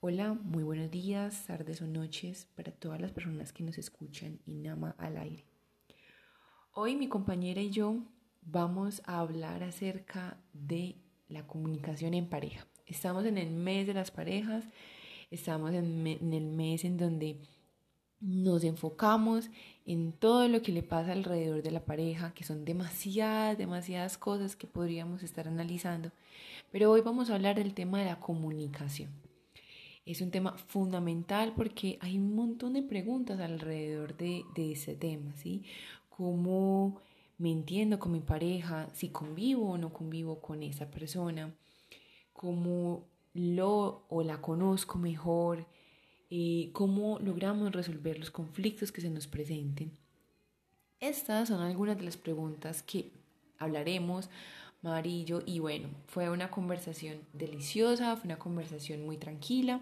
[0.00, 4.52] Hola, muy buenos días, tardes o noches para todas las personas que nos escuchan y
[4.52, 5.46] Nama al aire.
[6.72, 7.96] Hoy mi compañera y yo
[8.42, 10.96] vamos a hablar acerca de
[11.28, 12.66] la comunicación en pareja.
[12.84, 14.64] Estamos en el mes de las parejas,
[15.30, 17.40] estamos en, en el mes en donde
[18.20, 19.48] nos enfocamos
[19.86, 24.56] en todo lo que le pasa alrededor de la pareja, que son demasiadas, demasiadas cosas
[24.56, 26.12] que podríamos estar analizando.
[26.70, 29.25] Pero hoy vamos a hablar del tema de la comunicación.
[30.06, 35.64] Es un tema fundamental porque hay un montón de preguntas alrededor de, ese tema, ¿sí?
[36.08, 37.02] ¿Cómo
[37.36, 38.88] me entiendo con mi pareja?
[38.94, 41.54] ¿Si convivo o no convivo con esa persona?
[42.32, 43.04] ¿Cómo
[43.34, 45.66] lo o la conozco mejor?
[46.28, 49.92] y cómo logramos resolver los conflictos que se nos presenten.
[51.00, 53.12] Estas son algunas de las preguntas que
[53.58, 54.28] hablaremos,
[54.90, 59.80] Marillo, y bueno, fue una conversación deliciosa, fue una conversación muy tranquila,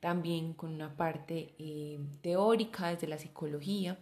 [0.00, 3.98] también con una parte eh, teórica desde la psicología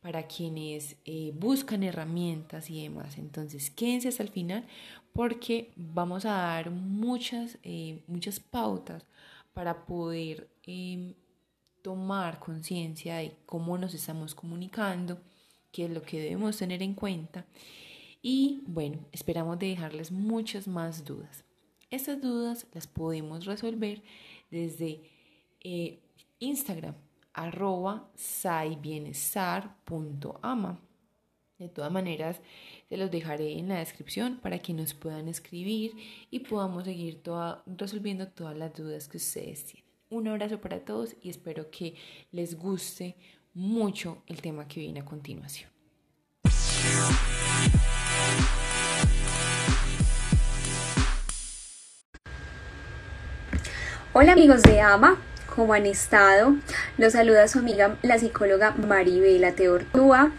[0.00, 3.18] para quienes eh, buscan herramientas y demás.
[3.18, 4.64] Entonces, quédense hasta el final
[5.12, 9.04] porque vamos a dar muchas, eh, muchas pautas
[9.52, 11.14] para poder em,
[11.82, 15.18] tomar conciencia de cómo nos estamos comunicando,
[15.72, 17.44] qué es lo que debemos tener en cuenta.
[18.22, 21.44] Y bueno, esperamos dejarles muchas más dudas.
[21.90, 24.02] Estas dudas las podemos resolver
[24.50, 25.02] desde
[25.60, 26.00] eh,
[26.38, 26.94] Instagram,
[27.32, 30.80] arroba saibienestar.ama.
[31.58, 32.40] De todas maneras,
[32.88, 35.94] se los dejaré en la descripción para que nos puedan escribir
[36.30, 37.22] y podamos seguir
[37.66, 39.86] resolviendo todas las dudas que ustedes tienen.
[40.10, 41.94] Un abrazo para todos y espero que
[42.30, 43.16] les guste
[43.54, 45.75] mucho el tema que viene a continuación.
[54.18, 55.18] Hola amigos de AMA,
[55.54, 56.54] ¿cómo han estado?
[56.96, 60.30] Los saluda su amiga la psicóloga Maribela Teortúa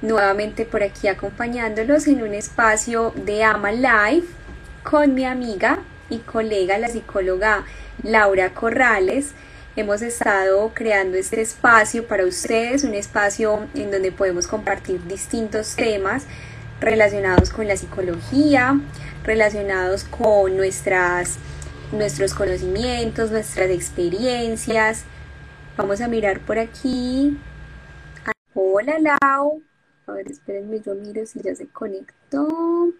[0.00, 4.26] nuevamente por aquí acompañándolos en un espacio de Ama Live
[4.82, 7.66] con mi amiga y colega, la psicóloga
[8.02, 9.32] Laura Corrales.
[9.76, 16.24] Hemos estado creando este espacio para ustedes, un espacio en donde podemos compartir distintos temas
[16.80, 18.80] relacionados con la psicología,
[19.22, 21.36] relacionados con nuestras,
[21.92, 25.04] nuestros conocimientos, nuestras experiencias.
[25.76, 27.38] Vamos a mirar por aquí.
[28.54, 29.62] Hola Lau.
[30.06, 32.92] A ver, espérenme, yo miro si ya se conectó.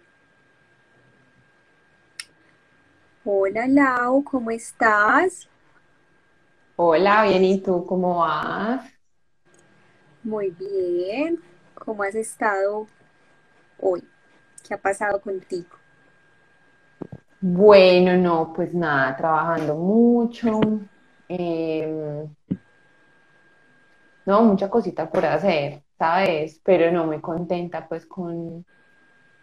[3.25, 5.47] Hola Lau, ¿cómo estás?
[6.75, 8.89] Hola, bien, ¿y tú cómo vas?
[10.23, 11.39] Muy bien.
[11.73, 12.87] ¿Cómo has estado
[13.79, 14.07] hoy?
[14.65, 15.78] ¿Qué ha pasado contigo?
[17.41, 20.59] Bueno, no, pues nada, trabajando mucho.
[21.27, 22.27] Em,
[24.25, 25.83] no, mucha cosita por hacer.
[25.99, 26.61] ¿sabes?
[26.63, 28.65] Pero no muy contenta pues con,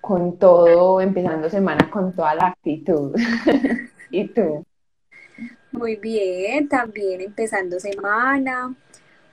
[0.01, 3.15] con todo, empezando semana con toda la actitud.
[4.11, 4.65] ¿Y tú?
[5.71, 8.75] Muy bien, también empezando semana,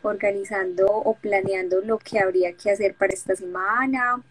[0.01, 4.21] organizando o planeando lo que habría que hacer para esta semana.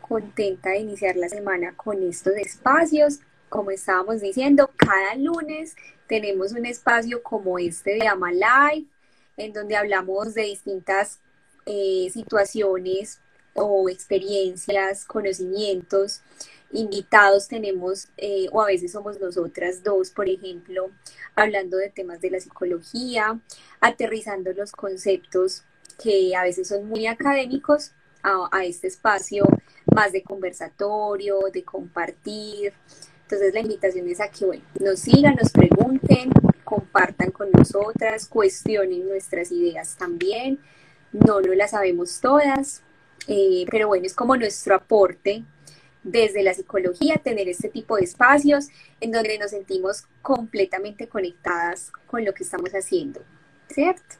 [0.00, 3.20] Contenta de iniciar la semana con estos espacios.
[3.50, 5.74] Como estábamos diciendo, cada lunes
[6.06, 8.86] tenemos un espacio como este de Ama Live,
[9.36, 11.18] en donde hablamos de distintas
[11.66, 13.20] eh, situaciones
[13.54, 16.22] o experiencias, conocimientos,
[16.70, 20.92] invitados tenemos, eh, o a veces somos nosotras dos, por ejemplo,
[21.34, 23.40] hablando de temas de la psicología,
[23.80, 25.64] aterrizando los conceptos
[26.00, 27.90] que a veces son muy académicos
[28.22, 29.44] a este espacio
[29.94, 32.74] más de conversatorio, de compartir.
[33.30, 36.30] Entonces la invitación es a que bueno, nos sigan, nos pregunten,
[36.64, 40.58] compartan con nosotras, cuestionen nuestras ideas también
[41.12, 42.82] no, no las sabemos todas,
[43.26, 45.44] eh, pero bueno, es como nuestro aporte
[46.02, 48.68] desde la psicología, tener este tipo de espacios
[49.00, 53.20] en donde nos sentimos completamente conectadas con lo que estamos haciendo,
[53.68, 54.19] ¿cierto?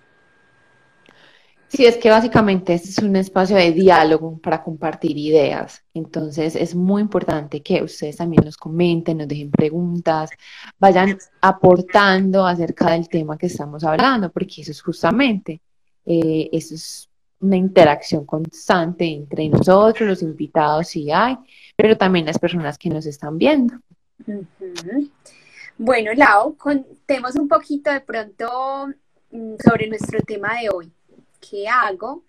[1.70, 5.84] Sí, es que básicamente este es un espacio de diálogo para compartir ideas.
[5.94, 10.31] Entonces es muy importante que ustedes también nos comenten, nos dejen preguntas,
[10.81, 15.61] vayan aportando acerca del tema que estamos hablando, porque eso es justamente
[16.06, 17.08] eh, eso es
[17.38, 21.37] una interacción constante entre nosotros, los invitados, si hay,
[21.76, 23.75] pero también las personas que nos están viendo.
[25.78, 28.88] Bueno, Lau, contemos un poquito de pronto
[29.31, 30.93] mm, sobre nuestro tema de hoy.
[31.40, 32.22] ¿Qué hago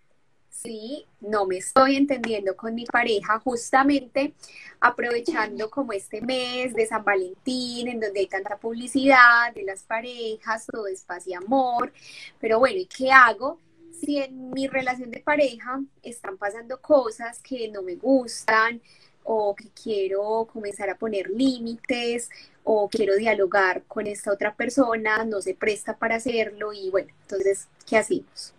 [0.51, 4.33] sí, no me estoy entendiendo con mi pareja, justamente
[4.79, 10.67] aprovechando como este mes de San Valentín, en donde hay tanta publicidad de las parejas,
[10.67, 11.91] todo es paz y amor,
[12.39, 13.59] pero bueno, ¿y qué hago?
[13.99, 18.81] Si en mi relación de pareja están pasando cosas que no me gustan
[19.23, 22.29] o que quiero comenzar a poner límites
[22.63, 27.67] o quiero dialogar con esta otra persona, no se presta para hacerlo y bueno, entonces,
[27.87, 28.55] ¿qué hacemos?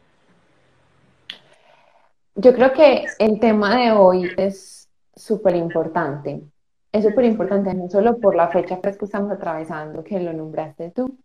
[2.34, 6.43] Yo creo que el tema de hoy es súper importante.
[6.90, 11.19] Es súper importante no solo por la fecha que estamos atravesando, que lo nombraste tú,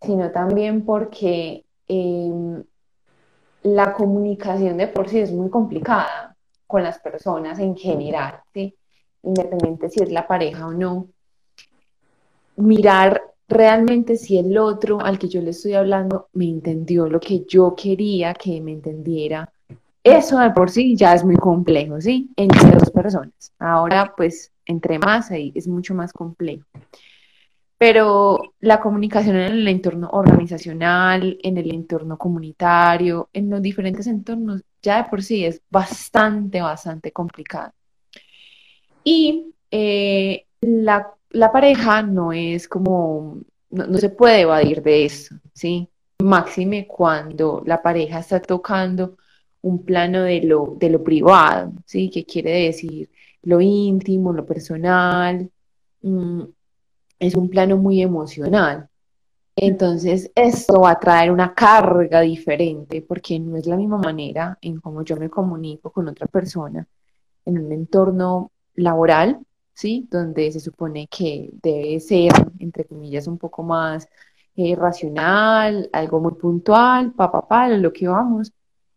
[0.00, 2.62] sino también porque em,
[3.62, 6.34] la comunicación de por sí es muy complicada
[6.66, 8.74] con las personas en general, ¿sí?
[9.22, 11.08] Independiente si es la pareja o no.
[12.56, 17.44] Mirar realmente si el otro al que yo le estoy hablando me entendió lo que
[17.44, 19.53] yo quería que me entendiera
[20.04, 22.30] eso de por sí ya es muy complejo, ¿sí?
[22.36, 23.52] Entre dos personas.
[23.58, 26.64] Ahora, pues, entre más ahí es mucho más complejo.
[27.78, 34.62] Pero la comunicación en el entorno organizacional, en el entorno comunitario, en los diferentes entornos,
[34.82, 37.74] ya de por sí es bastante, bastante complicada.
[39.02, 41.14] Y eh, la,
[41.52, 43.38] pareja no es como,
[43.70, 45.88] no, no se puede evadir de eso, ¿sí?
[46.22, 49.16] Máxime cuando la pareja está tocando
[49.64, 52.10] un plano de lo, de lo privado, ¿sí?
[52.10, 53.10] Que quiere decir
[53.42, 55.50] lo íntimo, lo personal,
[56.02, 56.42] mm,
[57.18, 58.88] es un plano muy emocional.
[59.56, 64.80] Entonces, esto va a traer una carga diferente porque no es la misma manera en
[64.80, 66.86] cómo yo me comunico con otra persona
[67.46, 69.40] en un entorno laboral,
[69.74, 70.06] ¿sí?
[70.10, 74.08] Donde se supone que debe ser, entre comillas, un poco más
[74.56, 78.52] eh, racional, algo muy puntual, pa, pa, pa, lo que vamos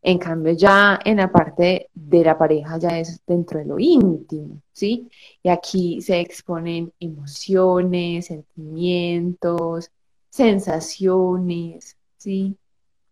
[0.08, 4.62] en cambio, ya en la parte de la pareja ya es dentro de lo íntimo,
[4.72, 5.10] ¿sí?
[5.44, 9.92] Y aquí se exponen emociones, sentimientos,
[10.30, 12.56] sensaciones, ¿sí?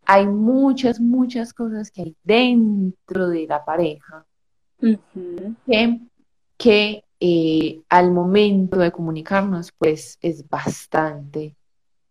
[0.05, 4.25] Hay muchas, muchas cosas que hay dentro de la pareja
[6.57, 11.57] que, eh, al momento de comunicarnos, pues es bastante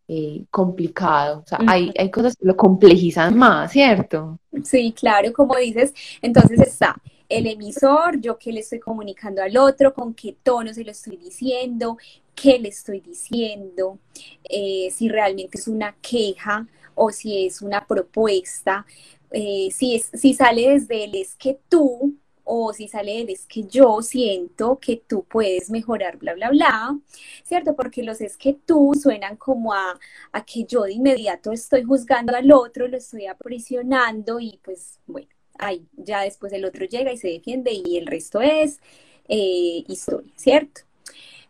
[0.09, 1.41] eh, complicado.
[1.41, 4.39] O sea, hay, hay cosas que lo complejizan más, ¿cierto?
[4.63, 6.97] Sí, claro, como dices, entonces está
[7.29, 11.17] el emisor, yo que le estoy comunicando al otro, con qué tono se lo estoy
[11.17, 11.97] diciendo,
[12.35, 13.99] qué le estoy diciendo,
[14.45, 18.87] eh, si realmente es una queja o si es una propuesta,
[19.31, 22.14] eh, si, es, si sale desde el es que tú,
[22.55, 26.99] o si sale él es que yo siento que tú puedes mejorar, bla, bla, bla,
[27.45, 27.75] ¿cierto?
[27.77, 29.99] Porque los es que tú suenan como a,
[30.47, 35.29] que yo de inmediato estoy juzgando al otro, lo estoy aprisionando y pues bueno,
[35.59, 38.81] ahí ya después el otro llega y se defiende y el resto es
[39.29, 40.83] eh, historia, ¿cierto?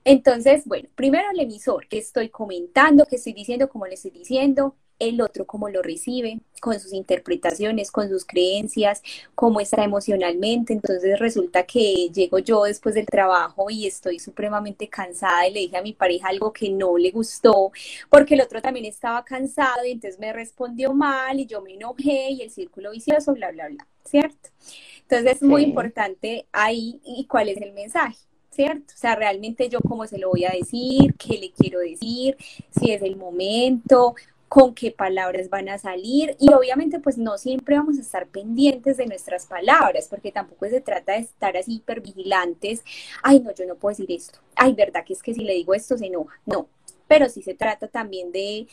[0.05, 4.77] Entonces, bueno, primero el emisor, que estoy comentando, que estoy diciendo, como le estoy diciendo,
[4.99, 9.03] el otro cómo lo recibe, con sus interpretaciones, con sus creencias,
[9.35, 10.73] cómo está emocionalmente.
[10.73, 15.77] Entonces resulta que llego yo después del trabajo y estoy supremamente cansada y le dije
[15.77, 17.73] a mi pareja algo que no le gustó,
[18.09, 22.31] porque el otro también estaba cansado y entonces me respondió mal y yo me enojé
[22.31, 24.51] y el círculo vicioso, bla, bla, bla, ¿cierto?
[25.03, 28.17] Entonces es muy importante ahí y cuál es el mensaje.
[28.55, 28.95] ¿cierto?
[28.95, 32.37] O sea, realmente yo cómo se lo voy a decir, qué le quiero decir,
[32.71, 34.15] si es el momento,
[34.55, 38.97] con qué palabras van a salir y obviamente pues no siempre vamos a estar pendientes
[38.99, 42.85] de nuestras palabras porque tampoco se trata de estar así hipervigilantes,
[43.25, 45.75] ay no, yo no puedo decir esto, ay verdad que es que si le digo
[45.75, 46.69] esto se enoja, no,
[47.09, 48.69] pero sí se trata también de,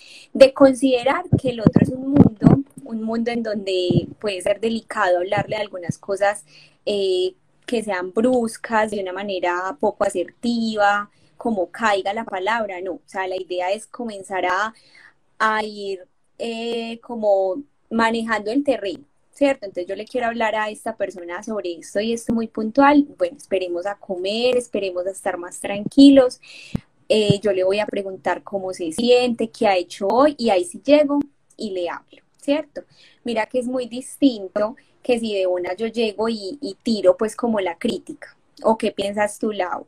[0.54, 5.56] considerar que el otro es un mundo, un mundo en donde puede ser delicado hablarle
[5.56, 6.46] de algunas cosas
[6.86, 7.34] eh,
[7.66, 13.28] que sean bruscas, de una manera poco asertiva, como caiga la palabra, no, o sea,
[13.28, 14.76] la idea es comenzar a,
[15.42, 16.08] a ir
[16.38, 19.66] eh, como manejando el terreno, ¿cierto?
[19.66, 23.08] Entonces yo le quiero hablar a esta persona sobre esto y esto muy puntual.
[23.18, 26.40] Bueno, esperemos a comer, esperemos a estar más tranquilos.
[27.10, 30.64] Eh, yo le voy a preguntar cómo se siente, qué ha hecho hoy y ahí
[30.64, 31.20] sí llego
[31.58, 32.84] y le hablo, ¿cierto?
[33.24, 37.36] Mira que es muy distinto que si de una yo llego y, y tiro pues
[37.36, 38.38] como la crítica.
[38.64, 39.88] ¿O qué piensas tú, Lau?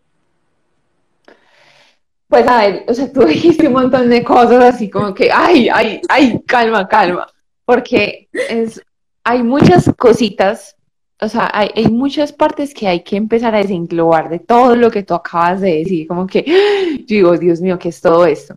[2.33, 5.69] Pues a ver, o sea, tú dijiste un montón de cosas así como que, ay,
[5.71, 7.27] ay, ay, calma, calma,
[7.63, 8.81] porque es,
[9.23, 10.75] hay muchas cositas,
[11.21, 14.89] o sea, hay, hay muchas partes que hay que empezar a desenglobar de todo lo
[14.89, 16.43] que tú acabas de decir, como que,
[17.05, 18.55] yo digo, Dios mío, ¿qué es todo esto?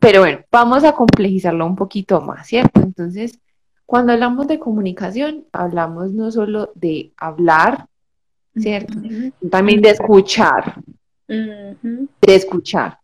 [0.00, 2.80] Pero bueno, vamos a complejizarlo un poquito más, ¿cierto?
[2.80, 3.40] Entonces,
[3.86, 7.88] Cuando hablamos de comunicación, hablamos no solo de hablar,
[8.56, 8.94] ¿cierto?
[9.50, 10.76] También de escuchar,
[11.26, 12.99] de escuchar.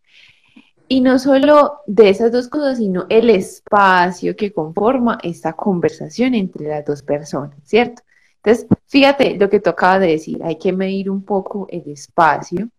[0.89, 6.67] Y no solo de esas dos cosas, sino el espacio que conforma esta conversación entre
[6.67, 8.03] las dos personas, ¿cierto?
[8.37, 12.69] Entonces, fíjate lo que tú acabas de decir, hay que medir un poco el espacio,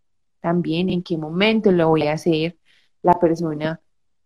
[0.41, 2.57] también en qué momento lo voy a hacer,
[3.03, 3.81] la persona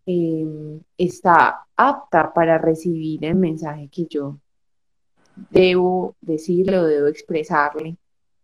[0.05, 4.39] em, está apta para recibir el mensaje que yo
[5.49, 7.97] debo decirle o debo expresarle,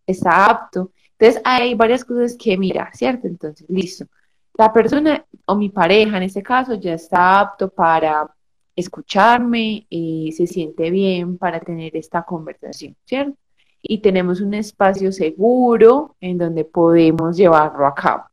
[0.06, 0.92] está apto.
[1.18, 3.28] Entonces, hay varias cosas que mirar, ¿cierto?
[3.28, 4.06] Entonces, listo.
[4.60, 8.30] La persona o mi pareja en este caso ya está apto para
[8.76, 13.38] escucharme y se siente bien para tener esta conversación, ¿cierto?
[13.82, 18.26] Y tenemos un espacio seguro en donde podemos llevarlo a cabo.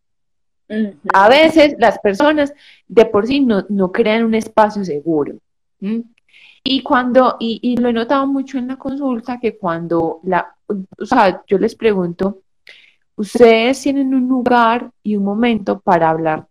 [1.14, 2.52] A veces las personas
[2.88, 5.36] de por sí no, crean un espacio seguro.
[6.64, 11.06] Y cuando, y, y, lo he notado mucho en la consulta, que cuando la, o
[11.06, 12.40] sea, yo les pregunto,
[13.16, 16.46] ustedes tienen un lugar y un momento para hablar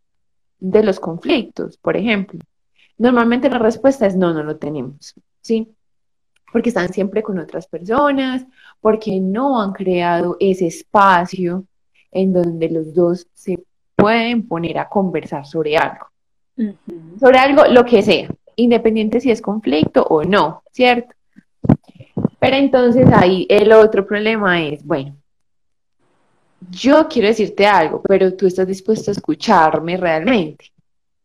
[0.59, 2.39] de los conflictos, por ejemplo.
[2.97, 5.69] Normalmente la respuesta es no, no lo tenemos, ¿sí?
[6.51, 8.45] Porque están siempre con otras personas,
[8.81, 11.65] porque no han creado ese espacio
[12.11, 13.59] en donde los dos se
[13.95, 16.07] pueden poner a conversar sobre algo.
[17.19, 21.13] Sobre algo, lo que sea, independiente si es conflicto o no, ¿cierto?
[22.39, 25.17] Pero entonces ahí el otro problema es, bueno,
[26.69, 30.71] yo quiero decirte algo, pero tú estás dispuesto a escucharme realmente.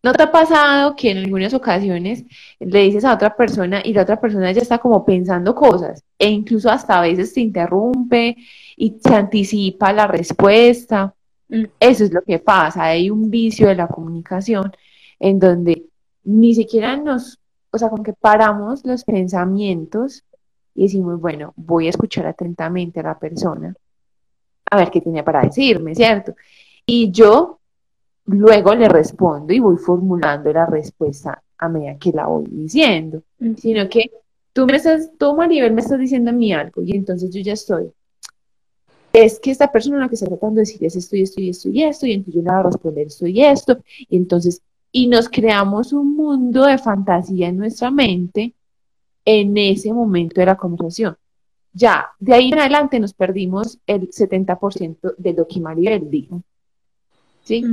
[0.02, 2.24] ¿No te ha pasado que en algunas ocasiones
[2.58, 6.30] le dices a otra persona y la otra persona ya está como pensando cosas e
[6.30, 8.36] incluso hasta a veces te interrumpe
[8.76, 11.14] y se anticipa la respuesta?
[11.48, 11.64] Mm.
[11.78, 14.72] Eso es lo que pasa, hay un vicio de la comunicación
[15.18, 15.84] en donde
[16.24, 17.38] ni siquiera nos,
[17.70, 20.24] o sea, con que paramos los pensamientos
[20.74, 23.74] y decimos, bueno, voy a escuchar atentamente a la persona
[24.70, 26.34] a ver qué tiene para decirme, ¿cierto?
[26.86, 27.58] Y yo
[28.26, 33.22] luego le respondo y voy formulando la respuesta a medida que la voy diciendo,
[33.56, 34.10] sino que
[34.52, 37.52] tú me estás, tú Maribel me estás diciendo a mí algo y entonces yo ya
[37.52, 37.90] estoy.
[39.12, 41.48] Es que esta persona lo que está tratando de decir es esto y esto y
[41.50, 44.62] esto y esto, y entonces yo le voy a responder esto y esto, y entonces,
[44.92, 48.54] y nos creamos un mundo de fantasía en nuestra mente
[49.24, 51.16] en ese momento de la conversación
[51.72, 56.42] ya, de ahí en adelante nos perdimos el 70% de lo que Maribel dijo.
[57.42, 57.64] ¿Sí?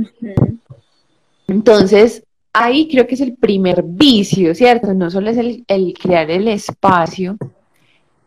[1.46, 4.94] Entonces, ahí creo que es el primer vicio, ¿cierto?
[4.94, 7.36] No solo es el, el, crear el espacio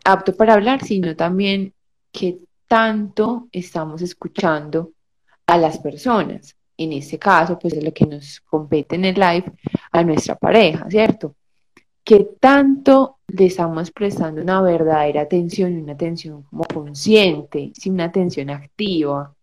[0.04, 1.72] apto para hablar, sino también
[2.10, 4.92] que tanto estamos escuchando
[5.46, 6.56] a las personas.
[6.76, 9.52] En este caso, pues es lo que nos compete en el live
[9.90, 11.36] a nuestra pareja, ¿cierto?
[12.04, 18.04] que tanto le estamos prestando una verdadera atención y una atención como consciente, sin una
[18.04, 19.34] atención activa,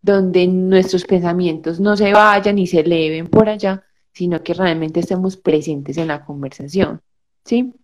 [0.00, 5.36] donde nuestros pensamientos no se vayan y se eleven por allá, sino que realmente estemos
[5.36, 7.00] presentes en la conversación.
[7.44, 7.74] ¿Sí?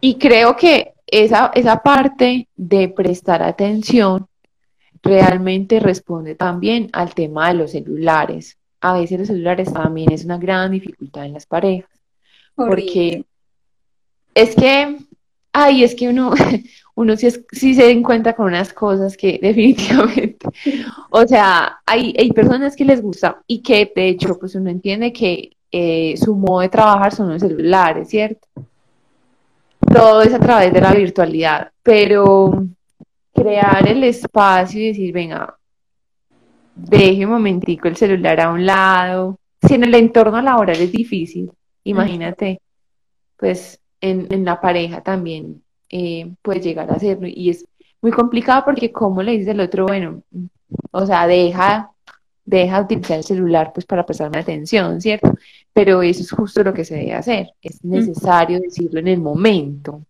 [0.00, 4.26] Y creo que esa, esa parte de prestar atención
[5.02, 10.38] realmente responde también al tema de los celulares a veces los celulares también es una
[10.38, 11.88] gran dificultad en las parejas.
[12.54, 13.24] Porque
[14.34, 14.98] es que,
[15.52, 16.34] ay, es que uno,
[16.96, 17.30] uno sí,
[17.74, 20.46] se encuentra con unas cosas que definitivamente,
[21.10, 25.12] o sea, hay, hay personas que les gusta y que de hecho, pues uno entiende
[25.12, 28.48] que eh, su modo de trabajar son los celulares, ¿cierto?
[29.80, 32.66] Todo es a través de la virtualidad, pero
[33.32, 35.56] crear el espacio y decir, venga,
[36.74, 39.38] deje un momentico el celular a un lado.
[39.66, 41.50] Si en el entorno laboral es difícil,
[41.84, 42.60] imagínate,
[43.36, 47.28] pues en, la pareja también eh, puede llegar a hacerlo.
[47.28, 47.64] Y es
[48.00, 50.22] muy complicado porque como le dice el otro, bueno,
[50.90, 51.90] o sea, deja,
[52.44, 55.34] deja utilizar el celular pues para prestarme atención, ¿cierto?
[55.72, 57.52] Pero eso es justo lo que se debe hacer.
[57.62, 60.04] Es necesario decirlo en el momento.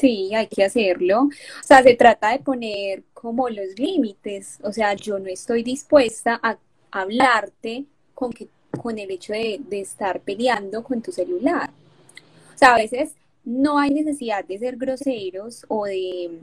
[0.00, 1.22] Sí, hay que hacerlo.
[1.22, 4.58] O sea, se trata de poner como los límites.
[4.62, 6.58] O sea, yo no estoy dispuesta a
[6.90, 8.48] hablarte con, que,
[8.80, 11.70] con el hecho de, estar peleando con tu celular.
[12.54, 13.14] O sea, a veces
[13.44, 16.38] no hay necesidad de ser groseros o de,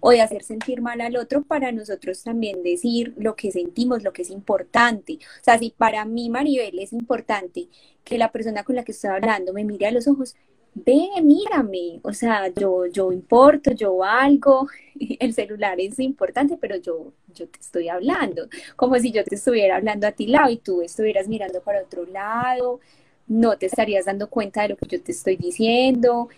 [0.00, 4.12] o de hacer sentir mal al otro para nosotros también decir lo que sentimos, lo
[4.12, 5.18] que es importante.
[5.40, 7.68] O sea, si para mí, Maribel, es importante
[8.04, 10.36] que la persona con la que estoy hablando me mire a los ojos,
[10.76, 14.68] ve, mírame, o sea, yo, yo importo, yo valgo,
[15.20, 19.76] el celular es importante, pero yo, yo te estoy hablando, como si yo te estuviera
[19.76, 22.80] hablando a ti lado y tú estuvieras mirando para otro lado,
[23.26, 26.28] no te estarías dando cuenta de lo que yo te estoy diciendo,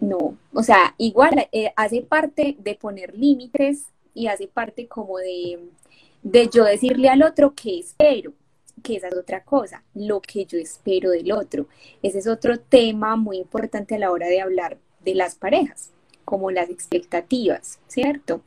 [0.00, 5.58] no, o sea, igual eh, hace parte de poner límites y hace parte como de,
[6.22, 8.32] de yo decirle al otro que espero,
[8.80, 11.66] que esa es otra cosa, lo que yo espero del otro.
[12.02, 15.90] Ese es otro tema muy importante a la hora de hablar de las parejas,
[16.24, 18.42] como las expectativas, ¿cierto?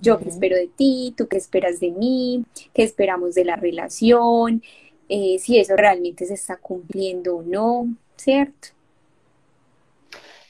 [0.00, 4.62] Yo qué espero de ti, tú qué esperas de mí, qué esperamos de la relación,
[5.08, 8.68] eh, si eso realmente se está cumpliendo o no, ¿cierto?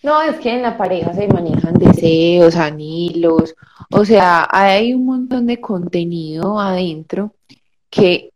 [0.02, 3.57] No, es que en la pareja se manejan deseos, anhelos,
[3.90, 7.35] o sea, hay un montón de contenido adentro
[7.90, 8.31] que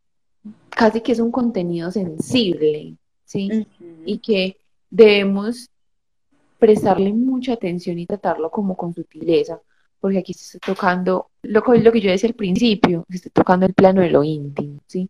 [0.71, 3.67] casi que es un contenido sensible, ¿sí?
[4.05, 4.57] Y que
[4.89, 5.69] debemos
[6.59, 9.61] prestarle mucha atención y tratarlo como con sutileza,
[9.99, 13.67] porque aquí se está tocando, lo, lo que yo decía al principio, se está tocando
[13.67, 15.09] el plano de lo íntimo, ¿sí?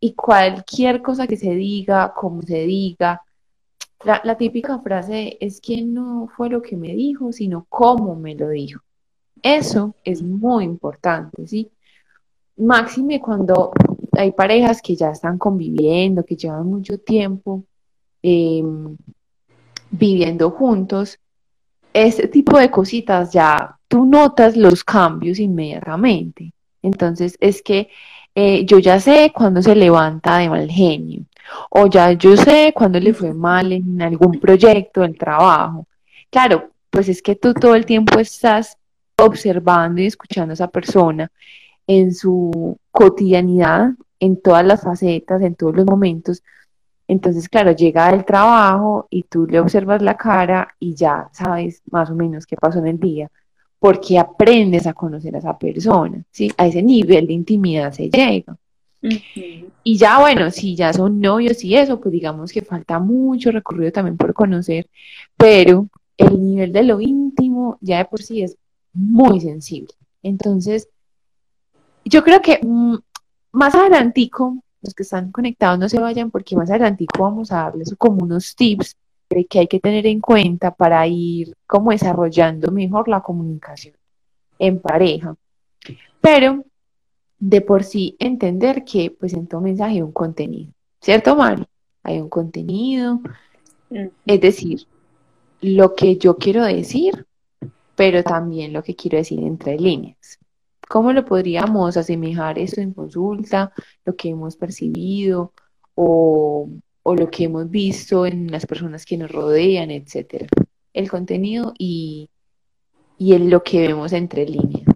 [0.00, 3.22] Y cualquier cosa que se diga, como se diga,
[4.04, 8.34] la, la típica frase es que no fue lo que me dijo, sino cómo me
[8.34, 8.80] lo dijo.
[9.42, 11.70] Eso es muy importante, ¿sí?
[12.56, 13.72] Máxime cuando
[14.18, 17.64] hay parejas que ya están conviviendo, que llevan mucho tiempo
[18.22, 18.96] em,
[19.90, 21.18] viviendo juntos,
[21.92, 26.52] este tipo de cositas ya tú notas los cambios inmediatamente.
[26.82, 27.90] Entonces es que
[28.34, 31.24] eh, yo ya sé cuando se levanta de mal genio,
[31.70, 35.86] o ya yo sé cuando le fue mal en algún proyecto, el trabajo.
[36.30, 38.76] Claro, pues es que tú todo el tiempo estás
[39.16, 41.30] observando y escuchando a esa persona
[41.86, 46.42] en su cotidianidad en todas las facetas, en todos los momentos.
[47.06, 52.10] Entonces, claro, llega el trabajo y tú le observas la cara y ya sabes más
[52.10, 53.30] o menos qué pasó en el día,
[53.78, 56.52] porque aprendes a conocer a esa persona, ¿sí?
[56.56, 58.56] A ese nivel de intimidad se llega.
[59.84, 63.92] Y ya, bueno, si ya son novios y eso, pues digamos que falta mucho recorrido
[63.92, 64.88] también por conocer,
[65.36, 68.56] pero el nivel de lo íntimo ya de por sí es
[68.92, 69.94] muy sensible.
[70.22, 70.88] Entonces,
[72.04, 72.96] yo creo que mm,
[73.52, 77.94] más adelantico, los que están conectados no se vayan porque más adelantico vamos a darles
[77.98, 78.96] como unos tips
[79.48, 83.94] que hay que tener en cuenta para ir como desarrollando mejor la comunicación
[84.58, 85.36] en pareja.
[86.20, 86.64] Pero
[87.38, 91.64] de por sí entender que pues en tu mensaje hay un contenido, ¿cierto, Mari?
[92.02, 93.20] Hay un contenido,
[93.90, 94.86] es decir,
[95.60, 97.26] lo que yo quiero decir,
[97.94, 100.38] pero también lo que quiero decir entre líneas.
[100.88, 103.72] ¿Cómo lo podríamos asemejar eso en consulta,
[104.04, 105.52] lo que hemos percibido
[105.94, 106.68] o,
[107.04, 110.46] lo que hemos visto en las personas que nos rodean, etcétera?
[110.92, 112.30] El contenido y,
[113.18, 114.86] y lo que vemos entre líneas.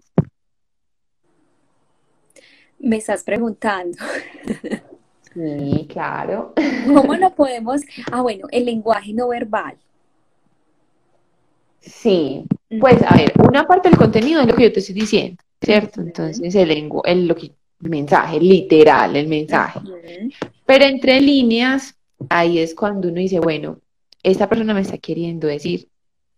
[2.78, 3.98] Me estás preguntando.
[5.34, 6.52] Sí, claro.
[6.86, 7.82] ¿Cómo lo podemos?
[8.10, 9.78] Ah, bueno, el lenguaje no verbal.
[11.82, 12.44] Sí,
[12.80, 15.42] pues a ver, una parte del contenido es lo que yo te estoy diciendo.
[15.62, 16.00] ¿cierto?
[16.00, 19.80] Entonces el, el, lo que, mensaje, literal, el mensaje.
[20.66, 21.96] Pero entre líneas,
[22.28, 23.78] ahí es cuando uno dice, bueno,
[24.22, 25.88] esta persona me está queriendo decir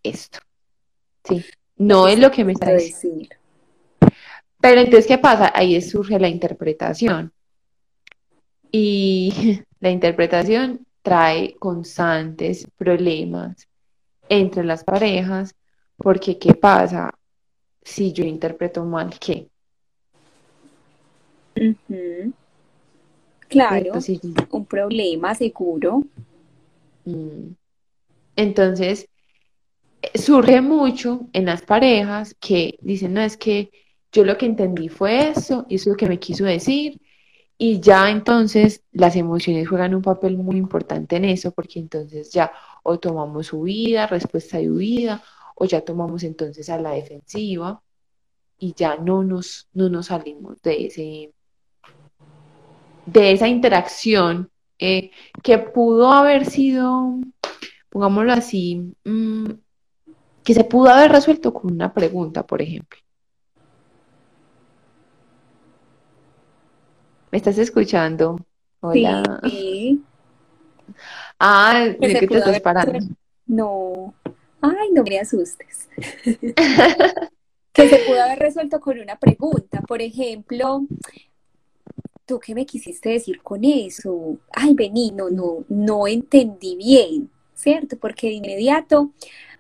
[0.02, 0.38] esto.
[1.24, 1.44] Sí,
[1.76, 3.34] no es lo que me está diciendo.
[4.60, 5.52] Pero entonces, ¿qué pasa?
[5.54, 7.32] Ahí surge la interpretación.
[8.70, 13.68] Y la interpretación trae constantes problemas
[14.28, 15.54] entre las parejas,
[15.96, 17.14] porque ¿qué pasa?
[17.84, 19.48] si yo interpreto mal qué.
[23.48, 23.92] Claro,
[24.50, 26.02] un problema seguro.
[27.04, 27.52] Mm.
[28.36, 29.08] Entonces,
[30.14, 33.70] surge mucho en las parejas que dicen, no, es que
[34.10, 37.00] yo lo que entendí fue eso, y eso es lo que me quiso decir,
[37.56, 42.52] y ya entonces las emociones juegan un papel muy importante en eso, porque entonces ya
[42.84, 45.24] o tomamos huida, respuesta de huida,
[45.56, 47.82] o ya tomamos entonces a la defensiva
[48.58, 51.34] y ya no nos, no nos salimos de ese
[53.06, 55.10] de esa interacción eh,
[55.42, 57.20] que pudo haber sido,
[57.90, 59.50] pongámoslo así, mm,
[60.42, 62.98] que se pudo haber resuelto con una pregunta, por ejemplo.
[67.30, 68.38] ¿Me estás escuchando?
[68.80, 69.40] Hola.
[69.44, 70.02] Sí.
[71.38, 72.98] Ah, ¿de qué te estás parando?
[73.46, 74.14] No.
[74.60, 75.88] Ay, no me asustes.
[77.72, 79.82] que se pudo haber resuelto con una pregunta.
[79.82, 80.86] Por ejemplo,
[82.24, 84.38] ¿tú qué me quisiste decir con eso?
[84.52, 87.98] Ay, vení, no, no, no entendí bien, ¿cierto?
[87.98, 89.12] Porque de inmediato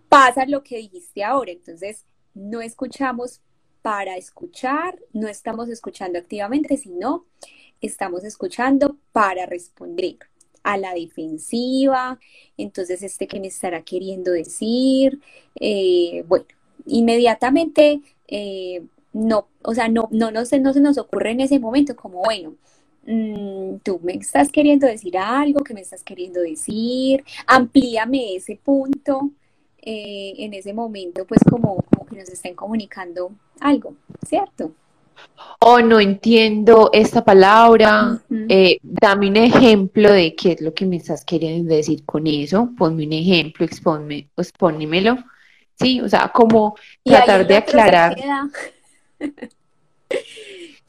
[0.08, 3.40] pasa lo que dijiste ahora, entonces no escuchamos
[3.82, 7.26] para escuchar, no estamos escuchando activamente, sino
[7.80, 10.18] estamos escuchando para responder
[10.64, 12.18] a la defensiva,
[12.56, 15.20] entonces este que me estará queriendo decir,
[15.60, 16.46] eh, bueno,
[16.86, 21.60] inmediatamente eh, no, o sea, no, no, no, se, no se nos ocurre en ese
[21.60, 22.54] momento como, bueno,
[23.06, 29.30] mm, tú me estás queriendo decir algo, que me estás queriendo decir, amplíame ese punto,
[29.82, 33.94] eh, en ese momento, pues como, como que nos estén comunicando algo,
[34.26, 34.72] ¿cierto?
[35.60, 40.96] O no entiendo esta palabra, eh, dame un ejemplo de qué es lo que me
[40.96, 45.16] estás queriendo decir con eso, ponme un ejemplo, expónme, expónmelo,
[45.80, 48.16] sí, o sea, como tratar de aclarar.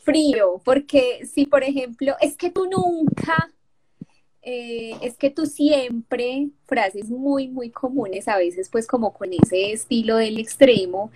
[0.03, 3.49] Frío, porque si por ejemplo, es que tú nunca,
[4.47, 9.71] eh, es que tú siempre, frases muy, muy comunes, a veces pues como con ese
[9.71, 11.09] estilo del extremo,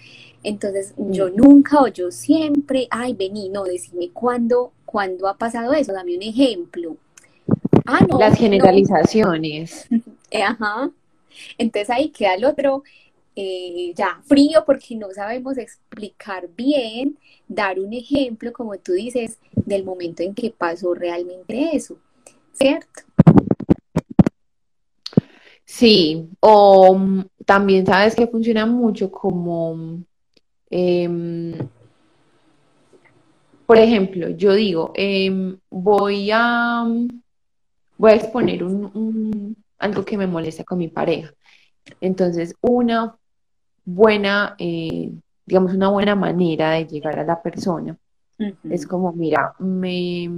[0.44, 1.36] entonces yo mm.
[1.36, 6.24] nunca o yo siempre, ay, vení, no, decime cuándo, cuándo ha pasado eso, dame un
[6.24, 6.98] ejemplo.
[7.86, 8.18] Ah, no.
[8.18, 9.88] Las generalizaciones.
[10.32, 10.92] Eh, ajá.
[11.58, 12.84] Entonces ahí queda el otro,
[13.36, 19.84] eh, ya frío porque no sabemos explicar bien, dar un ejemplo, como tú dices, del
[19.84, 21.98] momento en que pasó realmente eso,
[22.60, 23.02] ¿cierto?
[25.66, 30.04] Sí, o mm, también sabes que funciona mucho como,
[30.70, 31.54] em,
[33.66, 36.86] por ejemplo, yo digo, em, voy a,
[37.98, 41.32] voy a exponer un, algo que me molesta con mi pareja.
[42.02, 43.16] Entonces, una
[43.86, 45.12] buena, eh,
[45.46, 47.98] digamos, una buena manera de llegar a la persona
[48.70, 50.30] es como, mira, me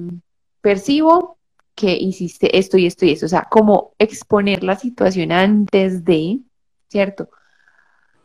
[0.62, 1.38] percibo
[1.82, 6.40] que hiciste esto y esto y esto, o sea, como exponer la situación antes de,
[6.88, 7.30] ¿cierto?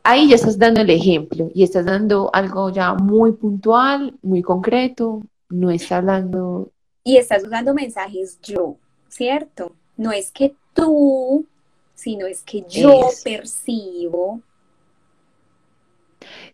[0.03, 5.23] Ahí ya estás dando el ejemplo y estás dando algo ya muy puntual, muy concreto,
[5.49, 6.71] no está hablando...
[7.03, 8.77] Y estás usando mensajes yo,
[9.09, 9.73] ¿cierto?
[9.97, 11.47] No es que tú,
[11.95, 14.43] sino es que yo percibo.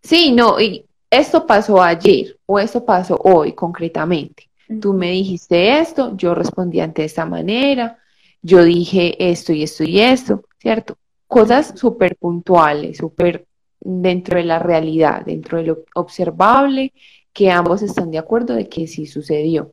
[0.02, 4.51] Sí, no, y esto pasó ayer o esto pasó hoy concretamente.
[4.80, 7.98] Tú me dijiste esto, yo respondí ante esta manera,
[8.42, 10.96] yo dije esto y esto y esto, ¿cierto?
[11.26, 13.46] Cosas súper puntuales, súper
[13.80, 16.92] dentro de la realidad, dentro de lo observable,
[17.32, 19.72] que ambos están de acuerdo de que sí sucedió.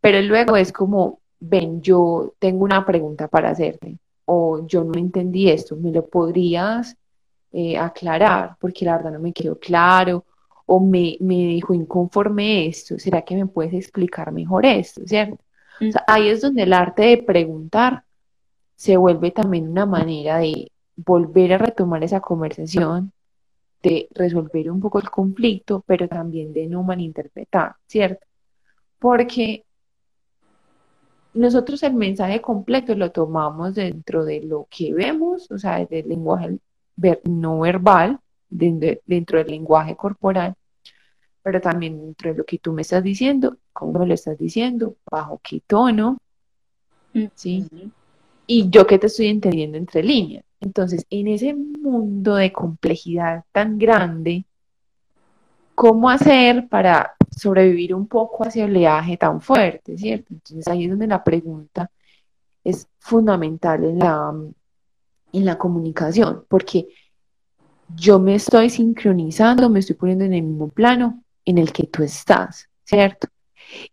[0.00, 5.50] Pero luego es como, ven, yo tengo una pregunta para hacerte, o yo no entendí
[5.50, 6.96] esto, ¿me lo podrías
[7.52, 8.56] eh, aclarar?
[8.60, 10.24] Porque la verdad no me quedó claro,
[10.72, 15.00] o me, me dijo inconforme esto, ¿será que me puedes explicar mejor esto?
[15.04, 15.42] ¿Cierto?
[16.06, 18.04] ahí es donde el arte de preguntar
[18.76, 23.10] se vuelve también una manera de volver a retomar esa conversación,
[23.82, 28.24] de resolver un poco el conflicto, pero también de no malinterpretar, ¿cierto?
[29.00, 29.64] Porque
[31.34, 36.58] nosotros el mensaje completo lo tomamos dentro de lo que vemos, o sea, del lenguaje
[37.24, 40.54] no verbal, dentro del lenguaje corporal,
[41.42, 44.96] pero también dentro de lo que tú me estás diciendo, cómo me lo estás diciendo,
[45.10, 46.18] bajo qué tono,
[47.34, 47.66] ¿sí?
[48.46, 50.44] Y yo que te estoy entendiendo entre líneas.
[50.60, 54.44] Entonces, en ese mundo de complejidad tan grande,
[55.74, 60.34] ¿cómo hacer para sobrevivir un poco hacia el oleaje tan fuerte, ¿cierto?
[60.34, 61.90] Entonces ahí es donde la pregunta
[62.62, 64.34] es fundamental en la,
[65.32, 66.88] en la comunicación, porque
[67.96, 72.02] yo me estoy sincronizando, me estoy poniendo en el mismo plano en el que tú
[72.02, 73.28] estás, ¿cierto?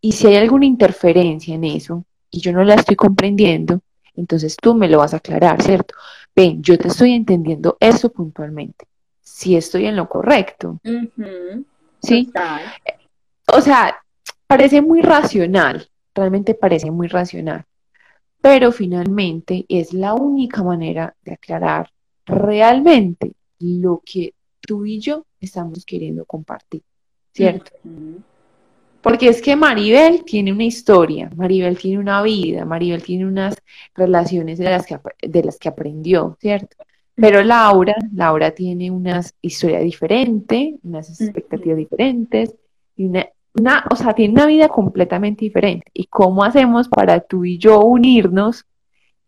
[0.02, 3.82] Y si hay alguna interferencia en eso y yo no la estoy comprendiendo,
[4.16, 5.96] entonces tú me lo vas a aclarar, ¿cierto?
[6.36, 8.86] Ven, yo te estoy entendiendo eso puntualmente.
[9.22, 10.80] Si estoy en lo correcto.
[12.02, 12.32] ¿Sí?
[13.54, 13.98] O sea,
[14.48, 17.66] parece muy racional, realmente parece muy racional,
[18.42, 21.92] pero finalmente es la única manera de aclarar
[22.26, 26.84] realmente lo que tú y yo estamos queriendo compartir.
[27.38, 27.72] ¿Cierto?
[29.02, 33.56] Porque es que Maribel tiene una historia, Maribel tiene una vida, Maribel tiene unas
[33.96, 36.76] relaciones de las que, de las que aprendió, ¿cierto?
[37.16, 42.56] Pero Laura, Laura tiene una historia diferente, unas expectativas diferentes,
[42.96, 45.90] y una, o sea, tiene una vida completamente diferente.
[45.94, 48.66] ¿Y cómo hacemos para tú y yo unirnos,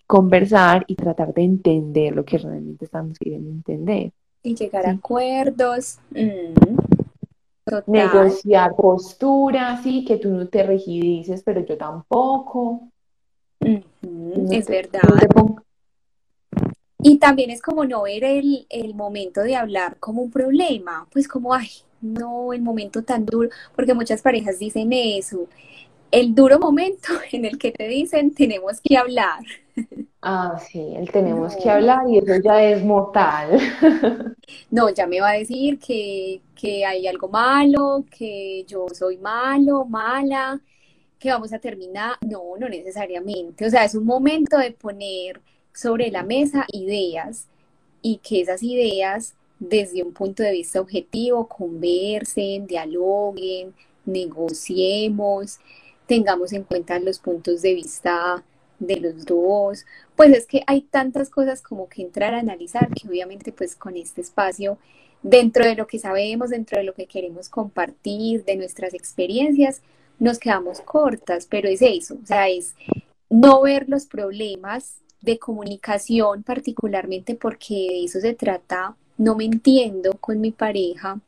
[0.06, 4.12] conversar y tratar de entender lo que realmente estamos queriendo entender?
[4.44, 6.00] Y llegar a acuerdos.
[6.12, 6.89] Mm
[7.88, 12.90] negociar postura, sí, que tú no te rigidices, pero yo tampoco.
[13.62, 15.02] es verdad.
[17.02, 21.28] Y también es como no ver el, el momento de hablar como un problema, pues
[21.28, 21.70] como, ay,
[22.02, 25.48] no, el momento tan duro, porque muchas parejas dicen eso,
[26.12, 29.40] el duro momento en el que te dicen tenemos que hablar.
[30.22, 33.60] Ah, sí, el tenemos que hablar y eso ya es mortal.
[34.72, 39.86] No, ya me va a decir que, que hay algo malo, que yo soy malo,
[39.86, 40.60] mala,
[41.20, 42.18] que vamos a terminar.
[42.22, 43.66] No, no necesariamente.
[43.66, 45.42] O sea, es un momento de poner
[45.74, 47.48] sobre la mesa ideas
[48.02, 53.74] y que esas ideas desde un punto de vista objetivo conversen, dialoguen,
[54.06, 55.60] negociemos,
[56.08, 58.44] tengamos en cuenta los puntos de vista
[58.80, 63.08] de los dos, pues es que hay tantas cosas como que entrar a analizar que
[63.08, 64.78] obviamente pues con este espacio,
[65.22, 69.82] dentro de lo que sabemos, dentro de lo que queremos compartir, de nuestras experiencias,
[70.18, 72.76] nos quedamos cortas, pero es eso, o sea, es
[73.30, 80.14] no ver los problemas de comunicación particularmente porque de eso se trata, no me entiendo
[80.20, 81.20] con mi pareja,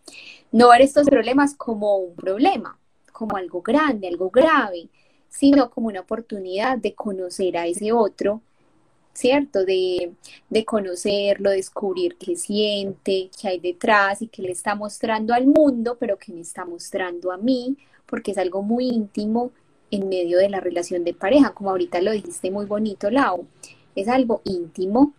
[0.51, 2.77] no ver estos problemas como un problema,
[3.11, 4.89] como algo grande, algo grave,
[5.31, 8.41] sino como una oportunidad de conocer a ese otro,
[9.13, 9.65] ¿cierto?
[9.65, 10.13] De,
[10.49, 15.97] de conocerlo, descubrir qué siente, qué hay detrás y qué le está mostrando al mundo,
[15.99, 19.51] pero que me está mostrando a mí, porque es algo muy íntimo
[19.91, 23.47] en medio de la relación de pareja, como ahorita lo dijiste muy bonito, Lau,
[23.95, 25.13] es algo íntimo.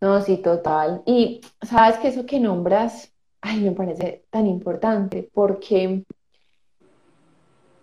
[0.00, 1.02] No, sí, total.
[1.06, 6.04] Y sabes que eso que nombras, ay, me parece tan importante porque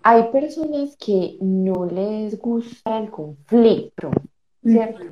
[0.04, 4.12] hay personas que no les gusta el conflicto,
[4.64, 5.06] ¿cierto?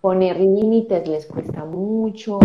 [0.00, 2.40] Poner límites les cuesta mucho.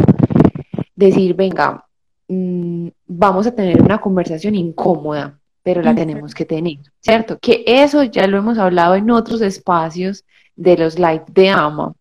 [0.96, 1.86] Decir, venga,
[2.28, 7.38] mm, vamos a tener una conversación incómoda, pero la tenemos que tener, ¿cierto?
[7.40, 10.24] Que eso ya lo hemos hablado en otros espacios
[10.56, 11.94] de los live de ama.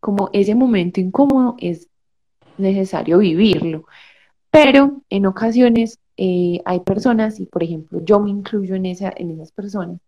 [0.00, 1.88] Como ese momento incómodo es
[2.56, 3.84] necesario vivirlo,
[4.50, 9.30] pero en ocasiones eh, hay personas, y por ejemplo yo me incluyo en, esa, en
[9.30, 9.98] esas personas,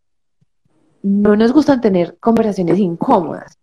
[1.03, 3.59] no nos gustan tener conversaciones incómodas,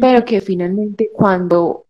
[0.00, 1.84] pero que finalmente cuando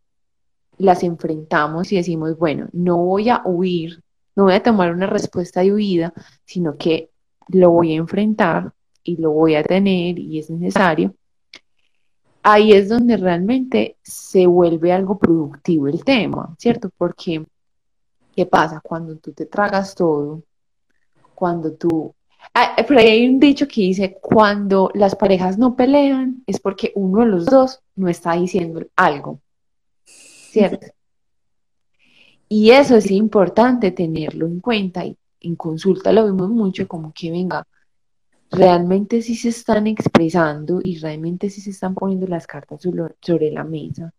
[0.76, 4.02] las enfrentamos y decimos, bueno, no voy a huir,
[4.34, 6.12] no voy a tomar una respuesta de huida,
[6.44, 7.10] sino que
[7.46, 8.72] lo voy a enfrentar
[9.04, 11.14] y lo voy a tener y es necesario,
[12.42, 16.90] ahí es donde realmente se vuelve algo productivo el tema, ¿cierto?
[16.98, 17.44] Porque
[18.34, 18.80] ¿Qué pasa?
[18.80, 20.42] Cuando tú te tragas todo,
[21.34, 22.14] cuando tú...
[22.54, 27.20] Ah, pero hay un dicho que dice, cuando las parejas no pelean es porque uno
[27.20, 29.40] de los dos no está diciendo algo,
[30.04, 30.86] ¿cierto?
[32.48, 37.30] Y eso es importante tenerlo en cuenta y en consulta lo vemos mucho como que
[37.30, 37.66] venga,
[38.50, 42.82] realmente sí se están expresando y realmente sí se están poniendo las cartas
[43.20, 44.12] sobre la mesa,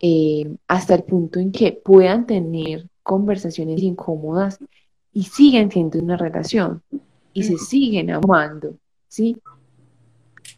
[0.00, 4.58] eh, hasta el punto en que puedan tener conversaciones incómodas
[5.12, 6.82] y siguen siendo una relación
[7.32, 8.74] y se siguen amando,
[9.06, 9.36] ¿sí?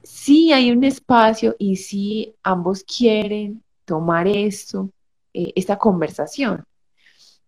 [0.02, 4.90] Sí hay un espacio y sí ambos quieren tomar esto,
[5.34, 6.64] eh, esta conversación.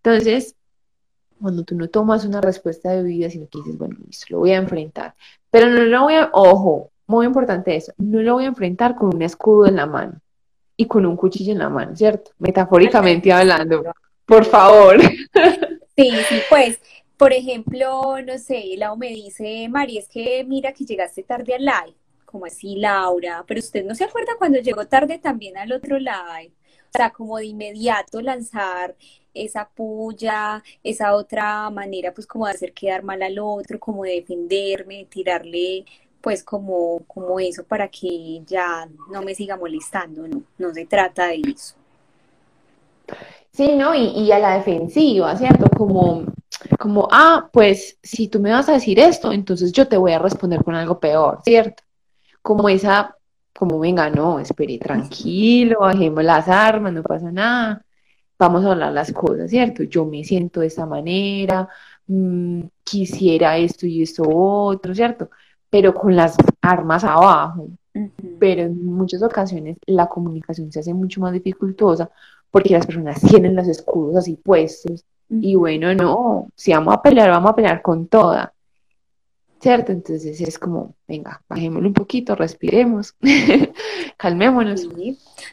[0.02, 0.54] Entonces,
[1.40, 4.52] cuando tú no tomas una respuesta de vida, sino que dices, bueno, listo, lo voy
[4.52, 5.14] a enfrentar,
[5.50, 9.14] pero no lo voy a, ojo, muy importante eso, no lo voy a enfrentar con
[9.14, 10.20] un escudo en la mano
[10.76, 12.32] y con un cuchillo en la mano, ¿cierto?
[12.38, 13.84] Metafóricamente hablando.
[14.28, 14.98] Por favor.
[15.96, 16.78] Sí, sí, pues,
[17.16, 21.64] por ejemplo, no sé, Lau me dice, Mari, es que mira que llegaste tarde al
[21.64, 21.96] live.
[22.24, 23.44] Como así, Laura?
[23.48, 26.52] Pero usted no se acuerda cuando llegó tarde también al otro live.
[26.94, 28.94] O sea, como de inmediato lanzar
[29.34, 34.12] esa puya, esa otra manera, pues como de hacer quedar mal al otro, como de
[34.20, 35.84] defenderme, tirarle,
[36.20, 41.26] pues como, como eso para que ya no me siga molestando, no, no se trata
[41.26, 41.74] de eso.
[43.52, 43.94] Sí, ¿no?
[43.94, 45.68] Y, a la defensiva, ¿cierto?
[45.76, 46.24] Como,
[46.78, 50.18] como, ah, pues si tú me vas a decir esto, entonces yo te voy a
[50.18, 51.82] responder con algo peor, ¿cierto?
[52.42, 53.16] Como esa,
[53.56, 57.84] como venga, no, espere, tranquilo, bajemos las armas, no pasa nada,
[58.38, 59.82] vamos a hablar las cosas, ¿cierto?
[59.84, 61.68] Yo me siento de esta manera,
[62.06, 65.30] mm, quisiera esto y esto otro, ¿cierto?
[65.70, 67.68] Pero con las armas abajo.
[68.38, 72.10] Pero en muchas ocasiones la comunicación se hace mucho más dificultosa
[72.50, 75.04] porque las personas tienen los escudos así puestos.
[75.30, 78.54] Y bueno, no, si vamos a pelear, vamos a pelear con toda.
[79.60, 79.90] ¿Cierto?
[79.90, 83.16] Entonces es como, venga, bajémoslo un poquito, respiremos,
[84.16, 84.88] calmémonos.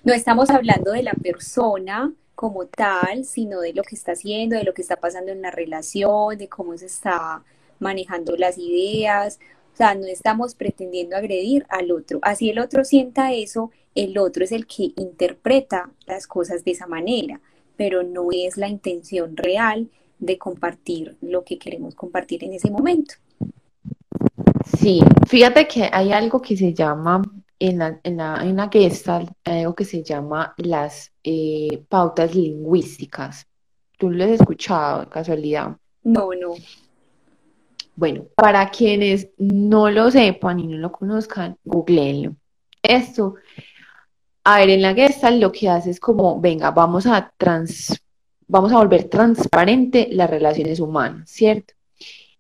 [0.03, 4.63] No estamos hablando de la persona como tal, sino de lo que está haciendo, de
[4.63, 7.43] lo que está pasando en la relación, de cómo se está
[7.79, 9.39] manejando las ideas,
[9.73, 12.19] O sea, no estamos pretendiendo agredir al otro.
[12.21, 16.85] Así el otro sienta eso, el otro es el que interpreta las cosas de esa
[16.85, 17.39] manera,
[17.77, 23.15] pero no es la intención real de compartir lo que queremos compartir en ese momento.
[24.77, 27.21] Sí, fíjate que hay algo que se llama,
[27.59, 32.35] en la, en la, en la Gestalt, hay algo que se llama las eh, pautas
[32.35, 33.47] lingüísticas.
[33.97, 35.77] ¿Tú lo has escuchado, casualidad?
[36.03, 36.55] No, no.
[37.95, 42.35] Bueno, para quienes no lo sepan y no lo conozcan, googleenlo.
[42.83, 43.35] Esto,
[44.47, 47.99] a ver, en la Gestalt lo que hace es como, venga, vamos a trans,
[48.47, 51.73] vamos a volver transparente las relaciones humanas, ¿cierto?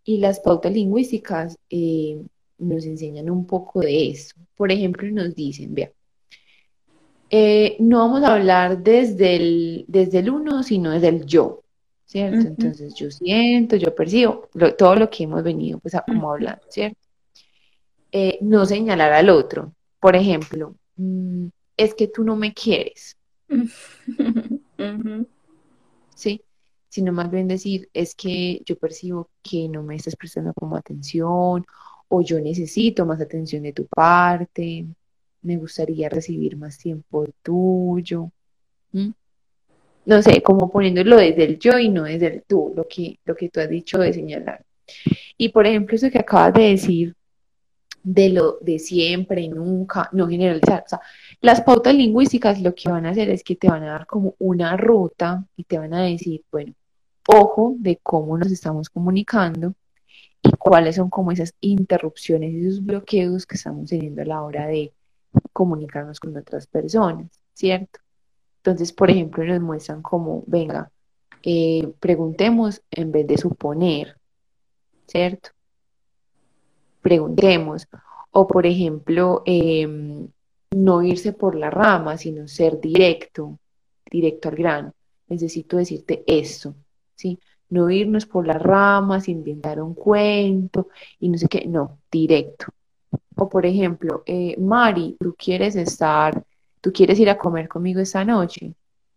[0.03, 2.21] Y las pautas lingüísticas eh,
[2.59, 4.35] nos enseñan un poco de eso.
[4.55, 5.91] Por ejemplo, nos dicen, vea,
[7.31, 11.63] eh, no vamos a hablar desde el, desde el uno, sino desde el yo,
[12.05, 12.47] ¿cierto?
[12.47, 16.99] Entonces yo siento, yo percibo todo lo que hemos venido pues a como hablar, ¿cierto?
[18.11, 19.73] Eh, no señalar al otro.
[19.99, 23.17] Por ejemplo, mm, es que tú no me quieres.
[26.15, 26.41] ¿Sí?
[26.89, 31.65] Sino más bien decir, es que yo percibo que no me estás prestando como atención
[32.07, 34.85] o yo necesito más atención de tu parte,
[35.41, 38.31] me gustaría recibir más tiempo tuyo.
[40.05, 43.35] No sé, como poniéndolo desde el yo y no desde el tú, lo que, lo
[43.35, 44.63] que tú has dicho de señalar.
[45.37, 47.15] Y por ejemplo, eso que acabas de decir
[48.05, 50.83] de lo de siempre, nunca, no generalizar.
[50.85, 51.01] O sea,
[51.41, 54.35] las pautas lingüísticas lo que van a hacer es que te van a dar como
[54.39, 56.73] una ruta y te van a decir, bueno,
[57.27, 59.73] ojo de cómo nos estamos comunicando
[60.43, 64.93] y cuáles son como esas interrupciones, esos bloqueos que estamos teniendo a la hora de
[65.51, 67.99] comunicarnos con otras personas, ¿cierto?
[68.57, 70.91] Entonces, por ejemplo, nos muestran como, venga,
[71.41, 74.17] eh, preguntemos en vez de suponer,
[75.07, 75.54] ¿cierto?
[77.05, 77.87] Preguntemos.
[78.31, 80.27] O, por ejemplo, em,
[80.71, 83.59] no irse por la rama, sino ser directo,
[84.09, 84.93] directo al grano.
[85.27, 86.73] Necesito decirte esto,
[87.15, 87.37] ¿sí?
[87.69, 90.87] No irnos por las ramas, inventar un cuento
[91.19, 92.65] y no sé qué, no, directo.
[93.35, 96.43] O por ejemplo, eh, Mari, tú quieres estar,
[96.81, 98.73] tú quieres ir a comer conmigo esta noche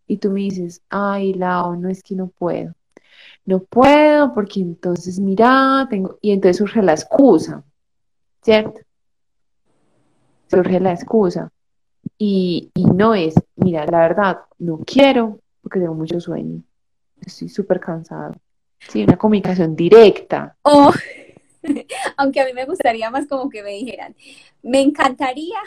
[0.06, 2.74] y tú me dices, ay, Lao, no es que no puedo.
[3.46, 7.64] No puedo porque entonces, mira, tengo, y entonces surge la excusa,
[8.42, 8.80] ¿cierto?
[10.50, 11.50] Surge la excusa.
[12.16, 16.62] Y, y no es, mira, la verdad, no quiero porque tengo mucho sueño.
[17.20, 18.34] Estoy súper cansado.
[18.88, 20.56] Sí, una comunicación directa.
[20.62, 20.92] Oh.
[22.16, 24.14] Aunque a mí me gustaría más como que me dijeran,
[24.62, 25.58] me encantaría,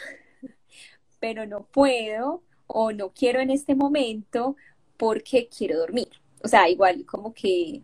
[1.20, 4.56] pero no puedo o no quiero en este momento
[4.98, 6.10] porque quiero dormir.
[6.44, 7.84] O sea, igual como que,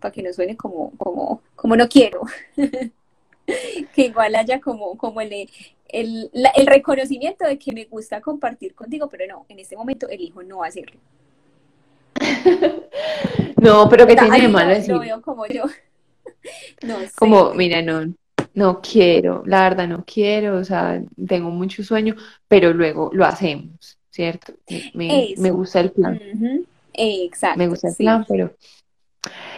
[0.00, 2.22] para que no suene como, como, como no quiero.
[3.94, 5.48] que igual haya como, como el,
[5.88, 10.42] el, el, reconocimiento de que me gusta compartir contigo, pero no, en este momento elijo
[10.42, 10.98] no hacerlo.
[13.60, 14.94] no, pero que tiene de malo decir.
[14.94, 15.64] Lo veo como yo.
[16.82, 18.12] No Como, mira, no,
[18.52, 23.98] no quiero, la verdad no quiero, o sea, tengo mucho sueño, pero luego lo hacemos,
[24.10, 24.52] ¿cierto?
[24.92, 26.20] Me, gusta el plan.
[26.92, 27.58] Exacto.
[27.58, 28.54] Me gusta el plan, pero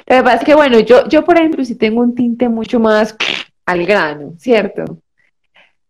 [0.07, 2.79] lo que pasa es que, bueno, yo, yo por ejemplo, sí tengo un tinte mucho
[2.79, 3.17] más
[3.67, 4.99] al grano, ¿cierto?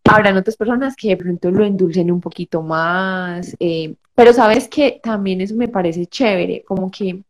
[0.05, 5.01] Habrán otras personas que de pronto lo endulcen un poquito más, eh, pero sabes que
[5.03, 7.23] también eso me parece chévere, como que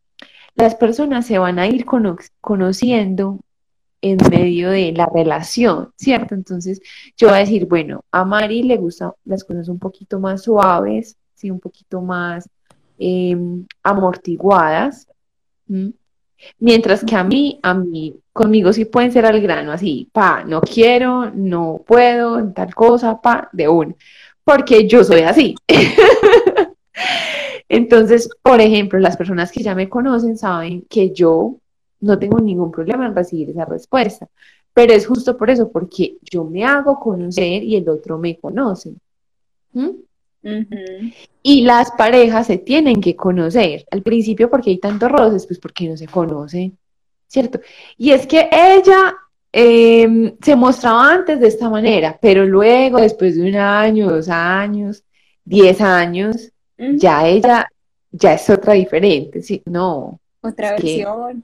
[0.55, 1.85] las personas se van a ir
[2.41, 3.39] conociendo
[4.01, 6.35] en medio de la relación, ¿cierto?
[6.35, 6.81] Entonces
[7.17, 11.17] yo voy a decir, bueno, a Mari le gustan las cosas un poquito más suaves,
[11.33, 12.49] sí, un poquito más
[12.97, 15.07] em, amortiguadas,
[16.59, 20.61] mientras que a mí, a mí, conmigo sí pueden ser al grano, así, pa, no
[20.61, 23.95] quiero, no puedo, tal cosa, pa, de una,
[24.43, 25.55] porque yo soy así.
[27.69, 31.57] Entonces, por ejemplo, las personas que ya me conocen saben que yo
[31.99, 34.27] no tengo ningún problema en recibir esa respuesta.
[34.73, 38.93] Pero es justo por eso, porque yo me hago conocer y el otro me conoce.
[39.73, 39.89] ¿Mm?
[41.43, 43.85] Y las parejas se tienen que conocer.
[43.91, 46.71] Al principio, porque hay tantos roces, pues porque no se conoce,
[47.27, 47.59] ¿cierto?
[47.97, 49.15] Y es que ella
[49.51, 55.03] em, se mostraba antes de esta manera, pero luego, después de un año, dos años,
[55.43, 57.67] diez años, ya ella
[58.11, 59.61] ya es otra diferente, ¿sí?
[59.65, 60.19] No.
[60.41, 61.43] Otra versión.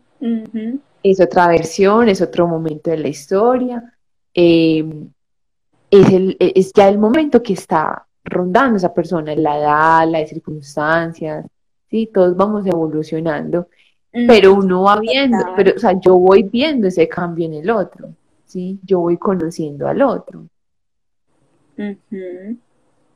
[1.01, 3.93] Es otra versión, es otro momento de la historia.
[4.33, 5.09] Em,
[5.91, 11.45] es, el, es ya el momento que está rondando esa persona, la edad, las circunstancias,
[11.89, 12.09] ¿sí?
[12.13, 13.67] Todos vamos evolucionando,
[14.11, 18.13] pero uno va viendo, pero, o sea, yo voy viendo ese cambio en el otro,
[18.45, 18.79] ¿sí?
[18.83, 20.45] Yo voy conociendo al otro.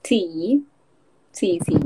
[0.04, 0.66] Sí,
[1.32, 1.78] sí, sí.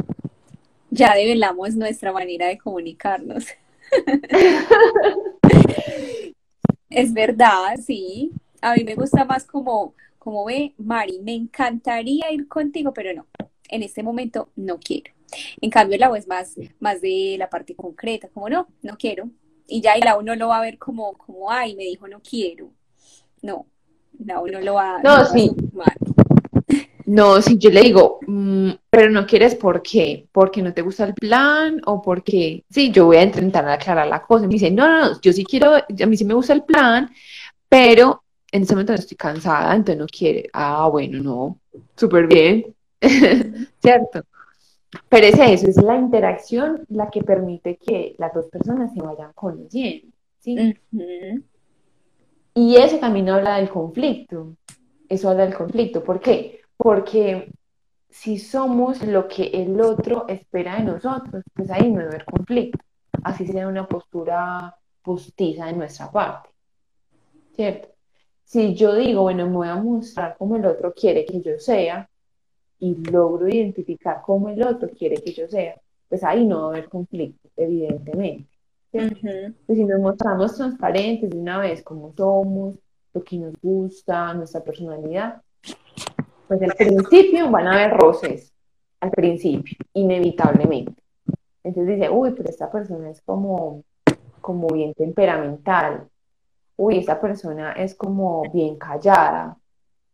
[0.89, 3.45] Ya develamos nuestra manera de comunicarnos.
[6.89, 8.31] es verdad, sí.
[8.61, 13.25] A mí me gusta más como, como ve, Mari, me encantaría ir contigo, pero no,
[13.67, 15.11] en este momento no quiero.
[15.59, 19.31] En cambio, la voz más, más de la parte concreta, como no, no quiero.
[19.65, 22.21] Y ya y la uno lo va a ver como, como, ay, me dijo no
[22.21, 22.69] quiero.
[23.41, 23.65] No,
[24.23, 25.49] la uno lo va, no, sí.
[27.07, 30.27] No, si yo le digo, mm, pero no quieres, ¿por qué?
[30.31, 34.21] ¿Porque no te gusta el plan o porque, sí, yo voy a intentar aclarar la
[34.21, 34.45] cosa?
[34.45, 37.09] Me dice, no, no, no, yo sí quiero, a mí sí me gusta el plan,
[37.67, 38.20] pero
[38.51, 40.49] en ese momento no estoy cansada, entonces no quiere.
[40.53, 41.59] Ah, bueno, no,
[41.95, 42.75] súper bien,
[43.81, 44.23] ¿cierto?
[45.07, 49.31] Pero es eso, es la interacción la que permite que las dos personas se vayan
[49.33, 50.75] conociendo, ¿sí?
[52.53, 54.55] Y eso también habla del conflicto,
[55.07, 56.59] eso habla del conflicto, ¿por qué?
[56.75, 57.49] Porque
[58.09, 62.25] si somos lo que el otro espera de nosotros, pues ahí no va a haber
[62.25, 62.79] conflicto.
[63.23, 66.49] Así sea una postura postiza de nuestra parte.
[67.55, 67.90] ¿Cierto?
[68.51, 72.09] Si yo digo, bueno, me voy a mostrar como el otro quiere que yo sea
[72.79, 75.79] y logro identificar cómo el otro quiere que yo sea,
[76.09, 78.49] pues ahí no va a haber conflicto, evidentemente.
[78.91, 79.13] Pues
[79.69, 82.75] si nos mostramos transparentes de una vez como somos,
[83.13, 85.41] lo que nos gusta, nuestra personalidad,
[86.49, 88.51] pues al principio van a haber roces,
[88.99, 91.01] al principio, inevitablemente.
[91.63, 93.85] Entonces dice, uy, pero esta persona es como,
[94.41, 96.09] como bien temperamental,
[96.77, 99.57] uy, esta persona es como bien callada,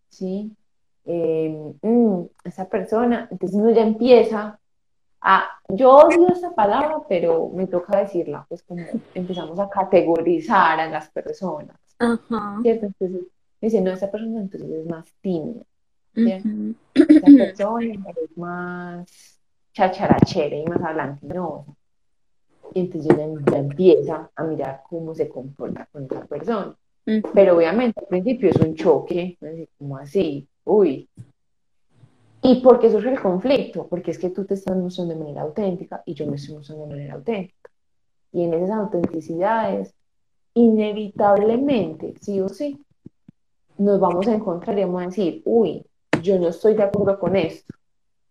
[0.10, 0.56] ¿sí?
[1.06, 4.60] Eh, mm, esa persona, entonces uno ya empieza
[5.22, 8.84] a, yo odio esa palabra, pero me toca decirla, pues como
[9.14, 11.78] empezamos a categorizar a las personas,
[12.62, 12.88] ¿cierto?
[12.88, 13.28] Entonces
[13.62, 15.64] dice, no, esa persona entonces es más tímida,
[16.14, 19.40] la persona es más
[19.74, 21.77] chacharachera y más hablantinosa.
[22.74, 26.76] Y entonces ya, empieza a mirar cómo se comporta con esa persona.
[27.34, 29.38] Pero obviamente al principio es un choque,
[29.78, 31.10] como así, uy.
[32.42, 33.88] ¿Y por qué surge el conflicto?
[33.88, 36.86] Porque es que tú te estás mostrando de manera auténtica y yo me estoy mostrando
[36.86, 37.70] de manera auténtica.
[38.32, 39.94] Y en esas autenticidades,
[40.54, 42.80] inevitablemente, sí o sí,
[43.78, 45.86] nos vamos a encontrar y vamos a decir, uy,
[46.22, 47.74] yo no estoy de acuerdo con esto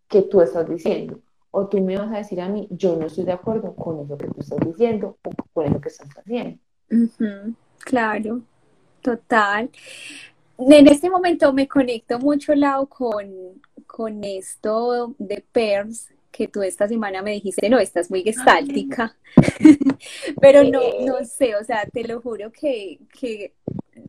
[0.08, 1.20] que tú estás diciendo.
[1.58, 4.18] O tú me vas a decir a mí, yo no estoy de acuerdo con eso
[4.18, 6.58] que tú estás diciendo o con eso que estás haciendo.
[7.78, 8.42] Claro,
[9.00, 9.70] total.
[10.58, 13.32] En este momento me conecto mucho, Lau, con,
[13.86, 19.16] con esto de PERS, que tú esta semana me dijiste, no, estás muy gestáltica.
[20.42, 23.54] Pero no, no sé, o sea, te lo juro que, que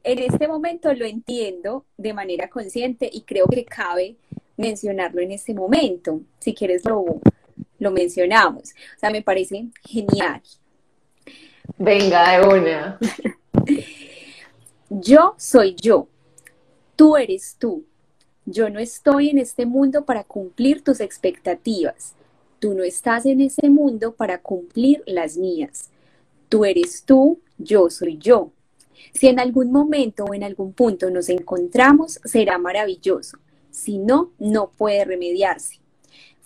[0.03, 4.17] en este momento lo entiendo de manera consciente y creo que cabe
[4.57, 6.19] mencionarlo en este momento.
[6.39, 7.21] Si quieres lo,
[7.80, 8.72] lo mencionamos.
[8.95, 10.41] O sea, me parece genial.
[11.78, 12.99] Venga, de una.
[14.89, 16.08] yo soy yo.
[16.95, 17.86] Tú eres tú.
[18.45, 22.14] Yo no estoy en este mundo para cumplir tus expectativas.
[22.60, 25.89] Tú no estás en este mundo para cumplir las mías.
[26.49, 28.51] Tú eres tú, yo soy yo.
[29.14, 33.38] Si en algún momento o en algún punto nos encontramos, será maravilloso.
[33.70, 35.80] Si no, no puede remediarse.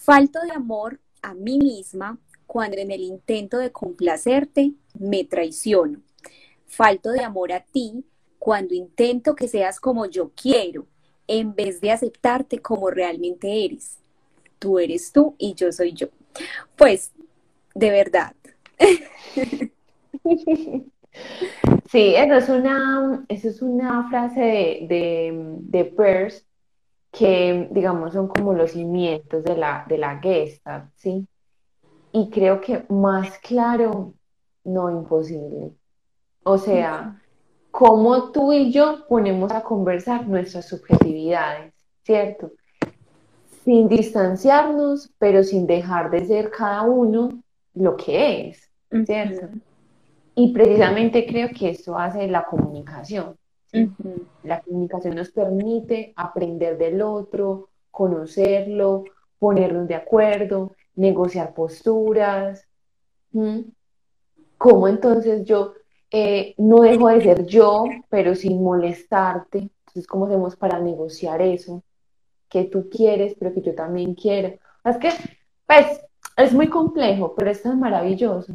[0.03, 6.01] Falto de amor a mí misma cuando en el intento de complacerte me traiciono.
[6.65, 8.03] Falto de amor a ti
[8.39, 10.87] cuando intento que seas como yo quiero,
[11.27, 13.99] en vez de aceptarte como realmente eres.
[14.57, 16.07] Tú eres tú y yo soy yo.
[16.75, 17.11] Pues,
[17.75, 18.33] de verdad.
[21.91, 26.45] Sí, eso es una, eso es una frase de, de, de Peirce
[27.11, 31.27] que, digamos, son como los cimientos de la, de la Gestalt, ¿sí?
[32.13, 34.13] Y creo que más claro,
[34.63, 35.71] no imposible.
[36.43, 37.21] O sea,
[37.69, 42.51] como tú y yo ponemos a conversar nuestras subjetividades, ¿cierto?
[43.63, 47.29] Sin distanciarnos, pero sin dejar de ser cada uno
[47.73, 48.69] lo que es,
[49.05, 49.49] ¿cierto?
[50.35, 53.35] Y precisamente creo que esto hace la comunicación.
[54.43, 59.05] La comunicación nos permite aprender del otro, conocerlo,
[59.39, 62.67] ponernos de acuerdo, negociar posturas.
[64.57, 65.73] ¿Cómo entonces yo
[66.09, 69.69] eh, no dejo de ser yo, pero sin molestarte?
[69.79, 71.83] Entonces, ¿cómo hacemos para negociar eso?
[72.49, 74.57] Que tú quieres, pero que yo también quiero.
[74.83, 75.11] Es que,
[75.65, 76.01] pues,
[76.35, 78.53] es muy complejo, pero es tan maravilloso.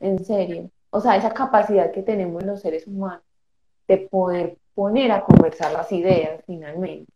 [0.00, 0.70] En serio.
[0.90, 3.25] O sea, esa capacidad que tenemos los seres humanos
[3.88, 7.12] de poder poner a conversar las ideas finalmente.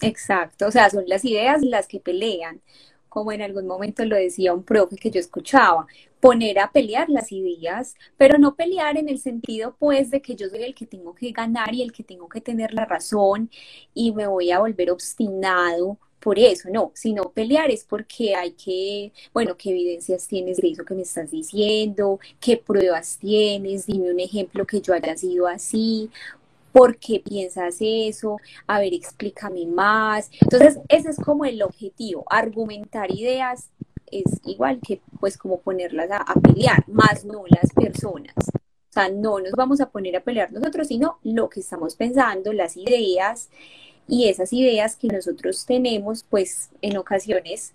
[0.00, 2.60] Exacto, o sea, son las ideas las que pelean,
[3.08, 5.86] como en algún momento lo decía un profe que yo escuchaba,
[6.20, 10.48] poner a pelear las ideas, pero no pelear en el sentido pues de que yo
[10.48, 13.50] soy el que tengo que ganar y el que tengo que tener la razón
[13.94, 19.12] y me voy a volver obstinado por eso, no, sino pelear es porque hay que,
[19.32, 24.20] bueno, qué evidencias tienes de eso que me estás diciendo, qué pruebas tienes, dime un
[24.20, 26.10] ejemplo que yo haya sido así,
[26.72, 28.38] ¿por qué piensas eso?
[28.66, 30.30] A ver, explícame más.
[30.40, 33.70] Entonces, ese es como el objetivo, argumentar ideas
[34.10, 38.34] es igual que pues como ponerlas a, pelear, más no las personas.
[38.38, 42.52] O sea, no nos vamos a poner a pelear nosotros, sino lo que estamos pensando,
[42.52, 43.50] las ideas
[44.08, 47.74] y esas ideas que nosotros tenemos, pues en ocasiones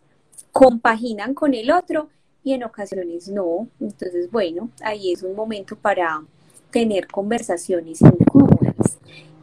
[0.51, 2.09] compaginan con el otro
[2.43, 3.67] y en ocasiones no.
[3.79, 6.23] Entonces, bueno, ahí es un momento para
[6.71, 8.97] tener conversaciones incómodas.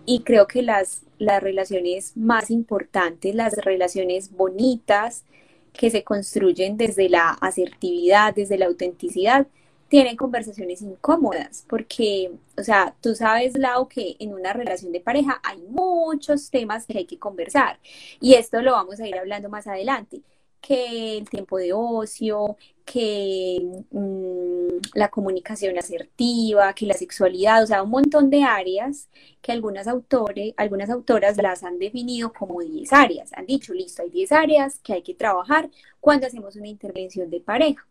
[0.04, 5.24] Y creo que las, las relaciones más importantes, las relaciones bonitas,
[5.72, 9.46] que se construyen desde la asertividad, desde la autenticidad,
[9.90, 15.40] tienen conversaciones incómodas, porque, o sea, tú sabes, Lau, que en una relación de pareja
[15.42, 17.78] hay muchos temas que hay que conversar,
[18.20, 20.22] y esto lo vamos a ir hablando más adelante
[20.60, 27.82] que el tiempo de ocio, que mm, la comunicación asertiva, que la sexualidad, o sea,
[27.82, 29.08] un montón de áreas
[29.40, 33.32] que algunas autores, algunas autoras las han definido como 10 áreas.
[33.34, 35.70] Han dicho, listo, hay 10 áreas que hay que trabajar
[36.00, 37.86] cuando hacemos una intervención de pareja.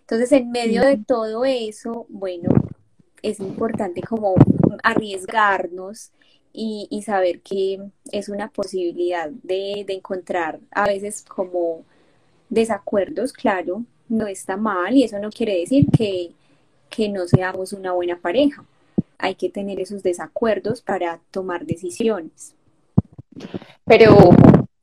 [0.00, 2.50] Entonces, en medio de todo eso, bueno,
[3.22, 4.34] es importante como
[4.82, 6.10] arriesgarnos
[6.52, 7.80] y, y saber que
[8.12, 11.84] es una posibilidad de, de encontrar a veces como
[12.48, 16.32] desacuerdos, claro, no está mal y eso no quiere decir que,
[16.90, 18.64] que no seamos una buena pareja.
[19.18, 22.54] Hay que tener esos desacuerdos para tomar decisiones.
[23.84, 24.30] Pero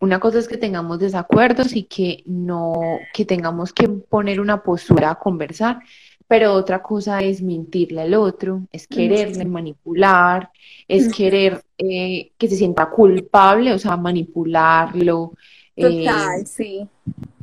[0.02, 2.74] una cosa es que tengamos desacuerdos y que no,
[3.14, 5.80] que tengamos que poner una postura a conversar,
[6.28, 10.50] pero otra cosa es mentirle al otro, es quererle manipular,
[10.88, 15.34] es querer eh, que se sienta culpable, o sea, manipularlo.
[15.76, 16.88] Total, eh, sí.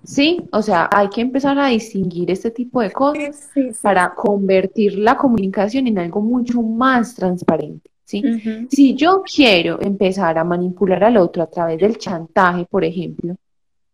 [0.02, 3.50] Sí, o sea, hay que empezar a distinguir este tipo de cosas
[3.82, 7.90] para convertir la comunicación en algo mucho más transparente.
[8.09, 8.22] ¿Sí?
[8.70, 13.36] Si yo quiero empezar a manipular al otro a través del chantaje, por ejemplo,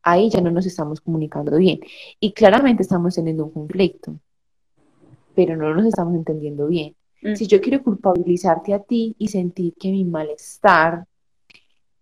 [0.04, 1.80] ahí ya no nos estamos comunicando bien.
[2.20, 4.16] Y claramente estamos teniendo un conflicto,
[5.34, 6.94] pero no nos estamos entendiendo bien.
[7.34, 11.06] Si yo quiero culpabilizarte a ti y sentir que mi malestar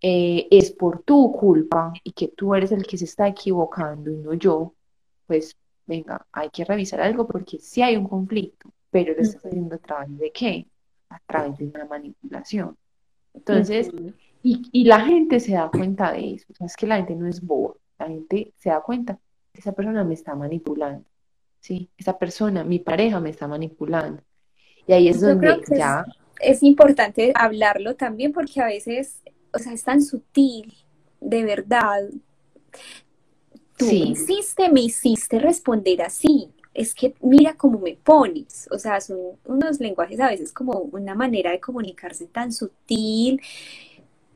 [0.01, 4.17] eh, es por tu culpa y que tú eres el que se está equivocando y
[4.17, 4.73] no yo,
[5.25, 5.55] pues
[5.87, 9.79] venga, hay que revisar algo porque sí hay un conflicto, pero lo estás haciendo a
[9.79, 10.67] través de qué?
[11.15, 12.77] A través de una manipulación.
[13.33, 13.89] Entonces,
[14.43, 17.15] y, y, la gente se da cuenta de eso, o sea, es que la gente
[17.15, 19.17] no es boba, la gente se da cuenta
[19.51, 21.05] que esa persona me está manipulando,
[21.59, 21.89] ¿sí?
[21.97, 24.21] Esa persona, mi pareja me está manipulando.
[24.85, 26.05] Y ahí es donde ya...
[26.39, 30.73] es importante hablarlo también porque a veces o sea, es tan sutil,
[31.21, 32.09] de verdad.
[33.77, 36.49] Tú me hiciste, me hiciste responder así.
[36.73, 38.67] Es que mira cómo me pones.
[38.71, 43.41] O sea, son unos lenguajes a veces como una manera de comunicarse tan sutil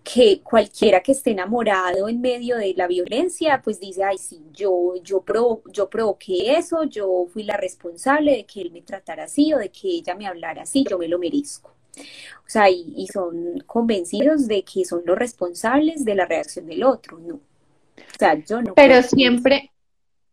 [0.04, 4.94] que cualquiera que esté enamorado en medio de la violencia, pues dice, ay, sí, yo,
[5.04, 5.22] yo,
[5.70, 9.70] yo provoqué eso, yo fui la responsable de que él me tratara así o de
[9.70, 11.74] que ella me hablara así, yo me lo merezco.
[12.00, 17.20] O sea, y, son convencidos de que son los responsables de la reacción del otro,
[17.20, 17.36] ¿no?
[17.36, 18.76] O sea, yo no.
[18.76, 19.72] Pero siempre,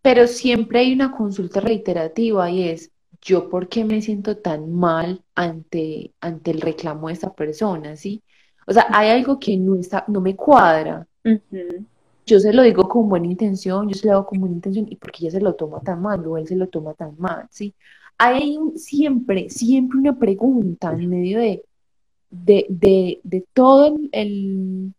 [0.05, 2.91] pero siempre hay una consulta reiterativa y es,
[3.23, 8.23] ¿yo por qué me siento tan mal ante, ante el reclamo de esa persona, sí?
[8.67, 11.07] O sea, hay algo que no, está, no me cuadra.
[12.27, 14.97] Yo se lo digo con buena intención, yo se lo hago con buena intención, y
[14.97, 17.75] porque ella se lo toma tan mal, o él se lo toma tan mal, ¿sí?
[18.19, 21.65] hay siempre, siempre una pregunta en medio de,
[22.31, 24.93] de, de, todo el,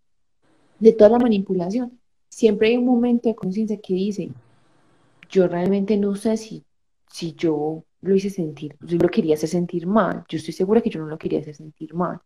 [0.80, 2.00] de toda la manipulación.
[2.28, 4.32] Siempre hay un momento de conciencia que dice,
[5.30, 6.64] yo realmente no sé si,
[7.12, 10.90] si yo lo hice sentir, yo lo quería hacer sentir mal, yo estoy segura que
[10.90, 12.20] yo no lo quería hacer sentir mal.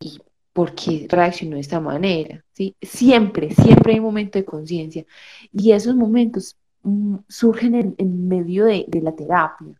[0.00, 0.20] ¿Y
[0.52, 2.44] por qué reaccionó de esta manera?
[2.52, 2.74] ¿Sí?
[2.80, 5.04] Siempre, siempre hay un momento de conciencia.
[5.52, 9.78] Y esos momentos Mm, surgen en, medio de, la terapia,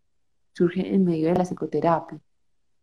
[0.53, 2.21] surgen en medio de la psicoterapia.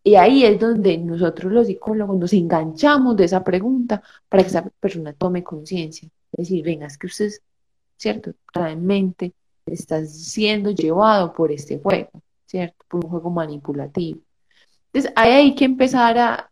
[0.03, 4.63] Y ahí es donde nosotros los psicólogos nos enganchamos de esa pregunta para que esa
[4.79, 6.09] persona tome conciencia.
[6.31, 7.31] Es decir, venga, es que usted,
[7.97, 8.33] ¿cierto?
[8.53, 9.33] Realmente
[9.65, 12.09] está siendo llevado por este juego,
[12.45, 12.85] ¿cierto?
[12.87, 14.21] Por un juego manipulativo.
[14.93, 16.49] Entonces, ahí hay que empezar a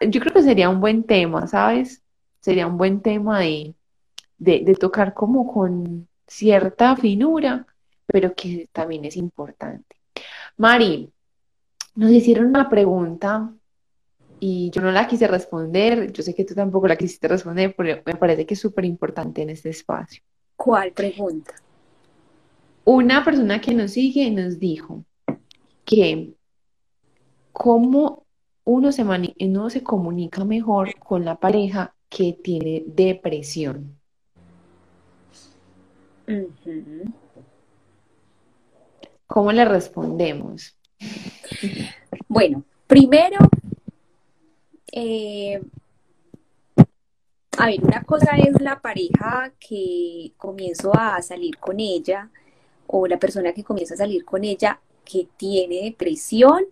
[0.00, 2.02] yo creo que sería un buen tema, ¿sabes?
[2.40, 3.74] Sería un buen tema de,
[4.38, 7.66] de, tocar como con cierta finura,
[8.06, 9.96] pero que también es importante.
[10.56, 11.12] Mari,
[11.94, 13.52] nos hicieron una pregunta
[14.40, 18.02] y yo no la quise responder, yo sé que tú tampoco la quisiste responder, pero
[18.06, 20.22] me parece que es súper importante en este espacio.
[20.58, 21.54] ¿Cuál pregunta?
[22.84, 25.04] Una persona que nos sigue nos dijo
[25.84, 26.34] que
[27.52, 28.26] cómo
[28.64, 33.96] uno se, uno se comunica mejor con la pareja que tiene depresión.
[39.28, 40.76] ¿Cómo le respondemos?
[42.26, 43.38] Bueno, primero,
[44.90, 45.62] eh,
[47.58, 52.30] a ver, una cosa es la pareja que comienzo a salir con ella
[52.86, 56.64] o la persona que comienza a salir con ella que tiene depresión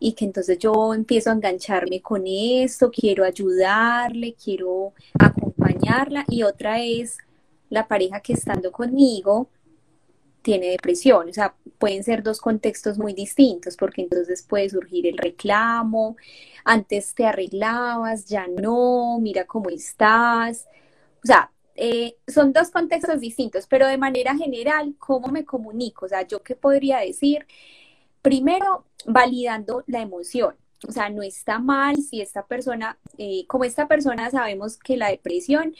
[0.00, 6.80] y que entonces yo empiezo a engancharme con esto, quiero ayudarle, quiero acompañarla y otra
[6.80, 7.18] es
[7.68, 9.48] la pareja que estando conmigo
[10.42, 15.18] tiene depresión, o sea, pueden ser dos contextos muy distintos porque entonces puede surgir el
[15.18, 16.16] reclamo,
[16.64, 20.66] antes te arreglabas, ya no, mira cómo estás,
[21.22, 26.06] o sea, eh, son dos contextos distintos, pero de manera general, ¿cómo me comunico?
[26.06, 27.46] O sea, yo qué podría decir,
[28.22, 30.56] primero, validando la emoción.
[30.88, 35.08] O sea, no está mal si esta persona, eh, como esta persona sabemos que la
[35.10, 35.74] depresión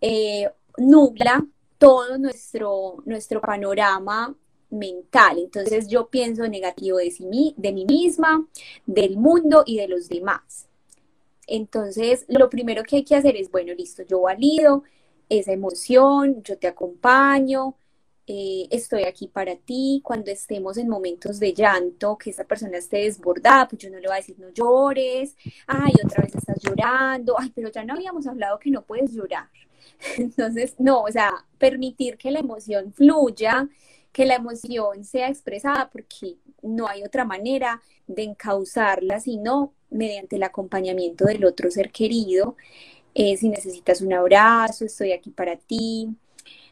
[0.00, 1.44] eh, nubla
[1.78, 4.34] todo nuestro, nuestro panorama
[4.70, 5.38] mental.
[5.38, 8.46] Entonces yo pienso negativo de, sí, de mí misma,
[8.86, 10.68] del mundo y de los demás.
[11.46, 14.82] Entonces lo primero que hay que hacer es, bueno, listo, yo valido
[15.28, 17.76] esa emoción, yo te acompaño,
[18.28, 22.98] eh, estoy aquí para ti, cuando estemos en momentos de llanto, que esa persona esté
[22.98, 27.36] desbordada, pues yo no le voy a decir no llores, ay, otra vez estás llorando,
[27.38, 29.48] ay, pero ya no habíamos hablado que no puedes llorar.
[30.18, 33.68] Entonces, no, o sea, permitir que la emoción fluya,
[34.12, 40.42] que la emoción sea expresada, porque no hay otra manera de encauzarla sino mediante el
[40.42, 42.56] acompañamiento del otro ser querido.
[43.14, 46.16] Eh, si necesitas un abrazo, estoy aquí para ti,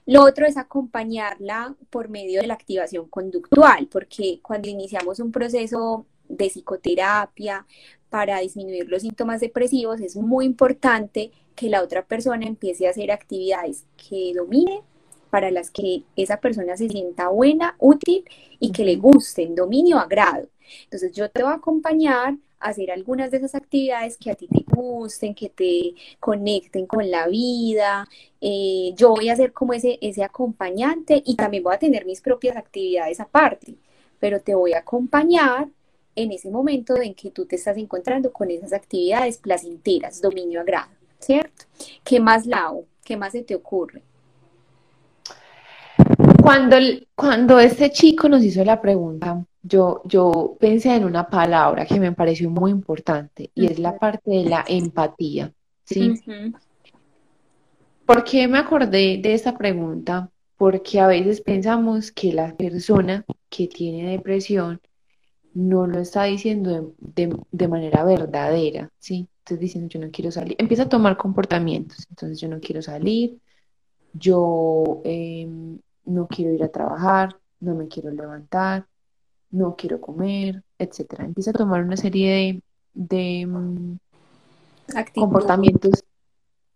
[0.07, 6.07] lo otro es acompañarla por medio de la activación conductual, porque cuando iniciamos un proceso
[6.29, 7.67] de psicoterapia
[8.11, 13.11] para disminuir los síntomas depresivos, es muy importante que la otra persona empiece a hacer
[13.11, 14.83] actividades que domine,
[15.31, 18.25] para las que esa persona se sienta buena, útil
[18.61, 20.47] y que le gusten, dominio, agrado.
[20.85, 24.65] Entonces yo te voy a acompañar hacer algunas de esas actividades que a ti te
[24.75, 28.09] gusten, que te conecten con la vida.
[28.41, 32.21] Eh, yo voy a ser como ese, ese acompañante y también voy a tener mis
[32.21, 33.75] propias actividades aparte,
[34.19, 35.69] pero te voy a acompañar
[36.17, 40.93] en ese momento en que tú te estás encontrando con esas actividades placenteras, dominio agrado,
[41.25, 41.65] ¿cierto?
[42.05, 42.87] ¿Qué más, Lau?
[43.05, 44.03] ¿Qué más se te ocurre?
[46.43, 46.77] Cuando,
[47.15, 52.13] cuando este chico nos hizo la pregunta, yo, yo pensé en una palabra que me
[52.13, 55.53] pareció muy importante y es la parte de la empatía,
[55.85, 56.23] ¿sí?
[58.05, 60.29] ¿Por qué me acordé de esa pregunta?
[60.59, 64.81] Porque a veces pensamos que la persona que tiene depresión
[65.55, 69.29] no lo está diciendo de, manera verdadera, ¿sí?
[69.39, 73.39] Entonces diciendo, yo no quiero salir, empieza a tomar comportamientos, entonces yo no quiero salir,
[74.13, 78.87] yo em, no quiero ir a trabajar, no me quiero levantar,
[79.51, 81.25] no quiero comer, etcétera.
[81.25, 82.61] Empieza a tomar una serie
[82.93, 83.97] de, mm,
[85.15, 86.05] comportamientos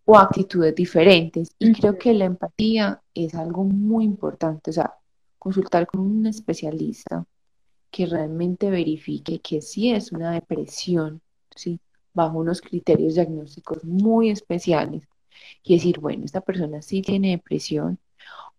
[0.05, 1.51] o actitudes diferentes.
[1.59, 4.71] Y creo que la empatía es algo muy importante.
[4.71, 4.93] O sea,
[5.37, 7.25] consultar con un especialista
[7.91, 11.21] que realmente verifique que sí es una depresión,
[11.55, 11.79] ¿sí?
[12.13, 15.07] bajo unos criterios diagnósticos muy especiales.
[15.63, 17.99] Y decir, bueno, esta persona sí tiene depresión,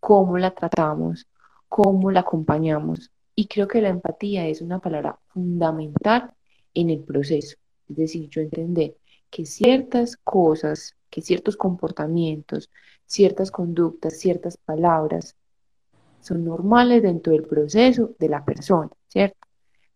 [0.00, 1.26] ¿cómo la tratamos?
[1.68, 3.10] ¿Cómo la acompañamos?
[3.34, 6.34] Y creo que la empatía es una palabra fundamental
[6.74, 7.56] en el proceso.
[7.88, 8.96] Es decir, yo entender
[9.30, 12.70] que ciertas cosas, que ciertos comportamientos,
[13.06, 15.36] ciertas conductas, ciertas palabras
[16.20, 19.38] son normales dentro del proceso de la persona, ¿cierto?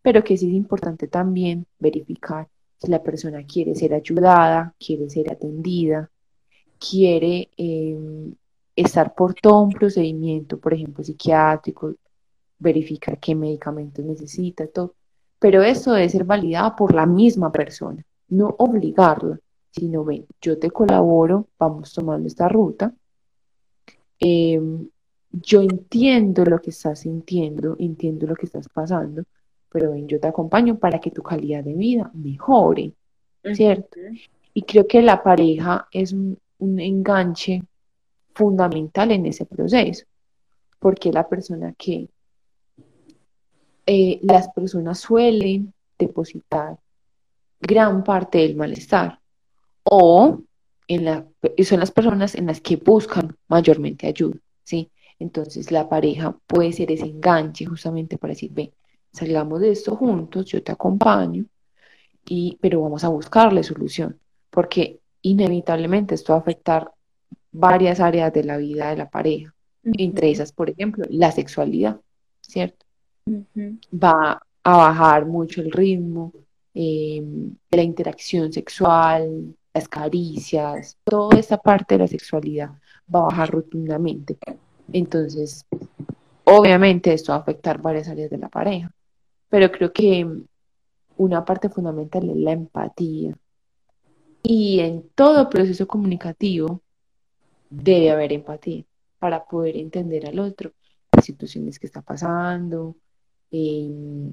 [0.02, 2.48] Pero que sí es importante también verificar
[2.78, 6.10] si la persona quiere ser ayudada, quiere ser atendida,
[6.78, 8.34] quiere em,
[8.76, 11.94] estar por todo un procedimiento, por ejemplo, psiquiátrico,
[12.58, 14.94] verificar qué medicamentos necesita, todo.
[15.38, 19.38] Pero eso debe ser validado por la misma persona, no obligarla,
[19.70, 22.94] sino ven, yo te colaboro, vamos tomando esta ruta.
[24.18, 24.88] Em,
[25.42, 29.24] yo entiendo lo que estás sintiendo, entiendo lo que estás pasando,
[29.70, 32.94] pero ven, yo te acompaño para que tu calidad de vida mejore.
[33.52, 33.98] ¿cierto?
[34.54, 37.62] Y creo que la pareja es un, enganche
[38.32, 40.06] fundamental en ese proceso,
[40.78, 42.08] porque la persona que
[43.86, 46.78] eh, las personas suelen depositar
[47.60, 49.20] gran parte del malestar
[49.82, 50.40] o
[50.88, 51.26] en la,
[51.64, 54.90] son las personas en las que buscan mayormente ayuda, ¿sí?
[55.18, 58.72] Entonces la pareja puede ser ese enganche justamente para decir, ve,
[59.12, 61.44] salgamos de esto juntos, yo te acompaño,
[62.26, 64.18] y, pero vamos a buscarle solución,
[64.50, 66.90] porque inevitablemente esto va a afectar
[67.52, 69.54] varias áreas de la vida de la pareja,
[69.84, 72.00] entre esas, por ejemplo, la sexualidad,
[72.40, 72.84] ¿cierto?
[73.92, 76.32] Va a bajar mucho el ritmo
[76.74, 82.70] eh, de la interacción sexual, las caricias, toda esa parte de la sexualidad
[83.12, 84.38] va a bajar rotundamente.
[84.92, 85.66] Entonces,
[86.44, 88.90] obviamente esto va a afectar varias áreas de la pareja,
[89.48, 90.26] pero creo que
[91.16, 93.36] una parte fundamental es la empatía.
[94.42, 96.82] Y en todo proceso comunicativo
[97.70, 98.84] debe haber empatía
[99.18, 100.72] para poder entender al otro,
[101.12, 102.96] las situaciones que está pasando,
[103.50, 104.32] eh,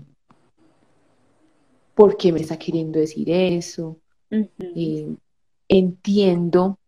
[1.95, 3.99] por qué me está queriendo decir eso,
[4.29, 5.15] eh,
[5.67, 6.79] entiendo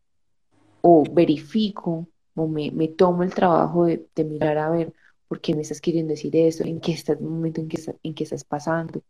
[0.81, 4.93] o verifico o me, tomo el trabajo de, mirar a ver
[5.27, 8.13] por qué me estás queriendo decir eso, en qué estás, el momento en que, en
[8.13, 9.01] que estás pasando.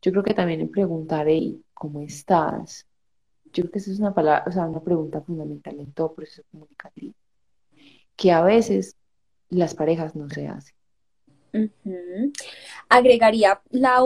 [0.00, 1.26] Yo creo que también en preguntar,
[1.74, 2.86] ¿cómo estás?
[3.52, 6.42] Yo creo que esa es una palabra, o sea, una pregunta fundamental en todo proceso
[6.50, 7.14] comunicativo,
[8.16, 8.96] que a veces
[9.50, 10.74] las parejas no se hacen.
[12.88, 14.02] Agregaría la,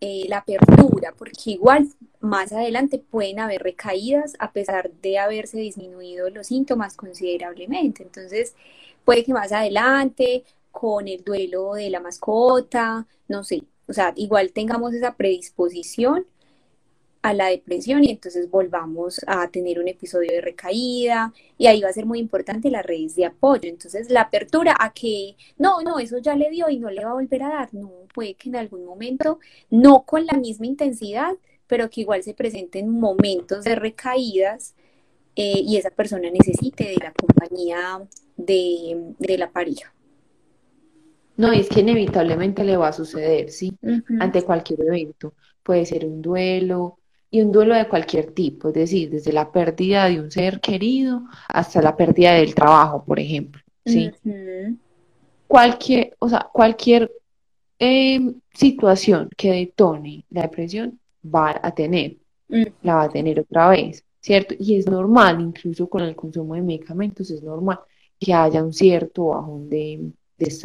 [0.00, 1.88] eh, la apertura, porque igual
[2.20, 8.02] más adelante pueden haber recaídas a pesar de haberse disminuido los síntomas considerablemente.
[8.02, 8.54] Entonces,
[9.04, 14.52] puede que más adelante, con el duelo de la mascota, no sé, o sea, igual
[14.52, 16.26] tengamos esa predisposición
[17.22, 21.88] a la depresión y entonces volvamos a tener un episodio de recaída y ahí va
[21.88, 23.68] a ser muy importante las redes de apoyo.
[23.68, 27.10] Entonces la apertura a que no, no, eso ya le dio y no le va
[27.10, 27.74] a volver a dar.
[27.74, 29.40] No, puede que en algún momento,
[29.70, 31.34] no con la misma intensidad,
[31.66, 34.74] pero que igual se presenten momentos de recaídas
[35.36, 38.00] eh, y esa persona necesite de la compañía
[38.36, 39.92] de, la pareja.
[41.36, 43.76] No, es que inevitablemente le va a suceder, ¿sí?
[44.18, 45.34] Ante cualquier evento.
[45.62, 46.98] Puede ser un duelo,
[47.30, 51.22] y un duelo de cualquier tipo, es decir, desde la pérdida de un ser querido
[51.48, 54.10] hasta la pérdida del trabajo, por ejemplo, ¿sí?
[55.46, 57.10] Cualquier, o sea, cualquier
[57.78, 62.16] em, situación que detone la depresión va a tener,
[62.82, 64.54] la va a tener otra vez, ¿cierto?
[64.58, 67.80] Y es normal, incluso con el consumo de medicamentos, es normal
[68.18, 70.12] que haya un cierto bajón de,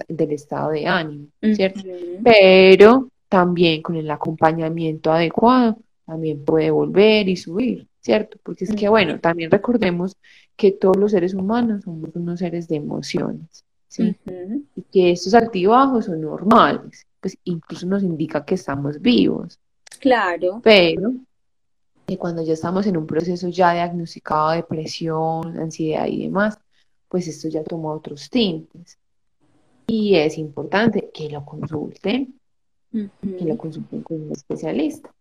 [0.07, 1.81] del estado de ánimo, ¿cierto?
[2.23, 8.37] Pero también con el acompañamiento adecuado también puede volver y subir, ¿cierto?
[8.43, 10.15] Porque es que, bueno, también recordemos
[10.55, 14.15] que todos los seres humanos somos unos seres de emociones, ¿sí?
[14.75, 19.59] Y que estos altibajos son normales, pues incluso nos indica que estamos vivos.
[19.99, 20.59] Claro.
[20.63, 21.13] Pero
[22.05, 26.59] que cuando ya estamos en un proceso ya diagnosticado de depresión, ansiedad y demás,
[27.07, 28.97] pues esto ya toma otros tintes.
[29.87, 32.39] Y es importante que lo consulten,
[32.91, 35.13] que lo consulten con un especialista.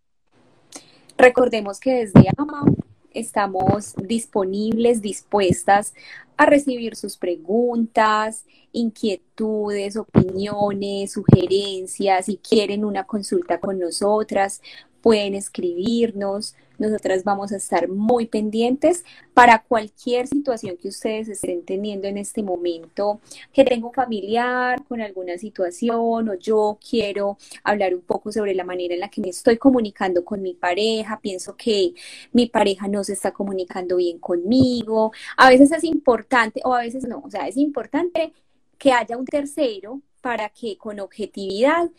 [1.17, 2.65] Recordemos que desde AMA
[3.13, 5.93] estamos disponibles, dispuestas
[6.37, 12.25] a recibir sus preguntas, inquietudes, opiniones, sugerencias.
[12.25, 14.61] Si quieren una consulta con nosotras,
[15.01, 16.55] pueden escribirnos.
[16.77, 22.43] Nosotras vamos a estar muy pendientes para cualquier situación que ustedes estén teniendo en este
[22.43, 23.19] momento,
[23.51, 28.93] que tengo familiar con alguna situación o yo quiero hablar un poco sobre la manera
[28.93, 31.93] en la que me estoy comunicando con mi pareja, pienso que
[32.31, 35.11] mi pareja no se está comunicando bien conmigo.
[35.37, 38.33] A veces es importante o a veces no, o sea, es importante
[38.77, 41.89] que haya un tercero para que con objetividad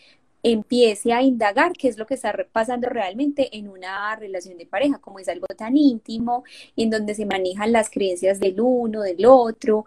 [0.45, 4.99] empiece a indagar qué es lo que está pasando realmente en una relación de pareja,
[4.99, 6.45] como es algo tan íntimo,
[6.77, 9.87] en donde se manejan las creencias del uno, del otro.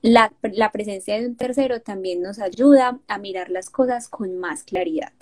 [0.00, 0.32] La,
[0.72, 5.12] presencia de un tercero también nos ayuda a mirar las cosas con más claridad.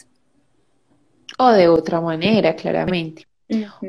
[1.38, 3.26] O de otra manera, claramente.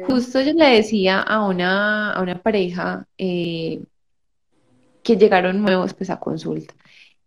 [0.07, 3.83] Justo yo le decía a una, a una pareja eh,
[5.03, 6.73] que llegaron nuevos pues a consulta.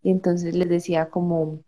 [0.02, 1.62] Y entonces les decía como,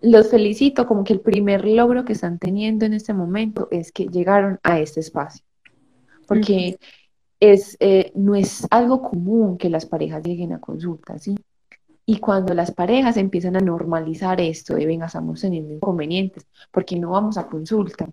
[0.00, 4.06] los felicito, como que el primer logro que están teniendo en este momento es que
[4.06, 5.44] llegaron a este espacio,
[6.26, 6.78] porque
[7.40, 11.36] es, eh, no es algo común que las parejas lleguen a consulta, ¿sí?
[12.08, 17.10] Y cuando las parejas empiezan a normalizar esto de, venga, estamos teniendo inconvenientes, porque no
[17.10, 18.08] vamos a consulta,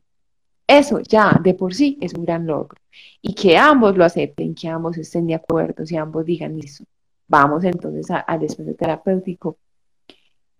[0.67, 2.79] eso ya de por sí es un gran logro.
[3.21, 6.85] Y que ambos lo acepten, que ambos estén de acuerdo, si ambos digan eso.
[7.27, 9.57] Vamos entonces al espacio terapéutico.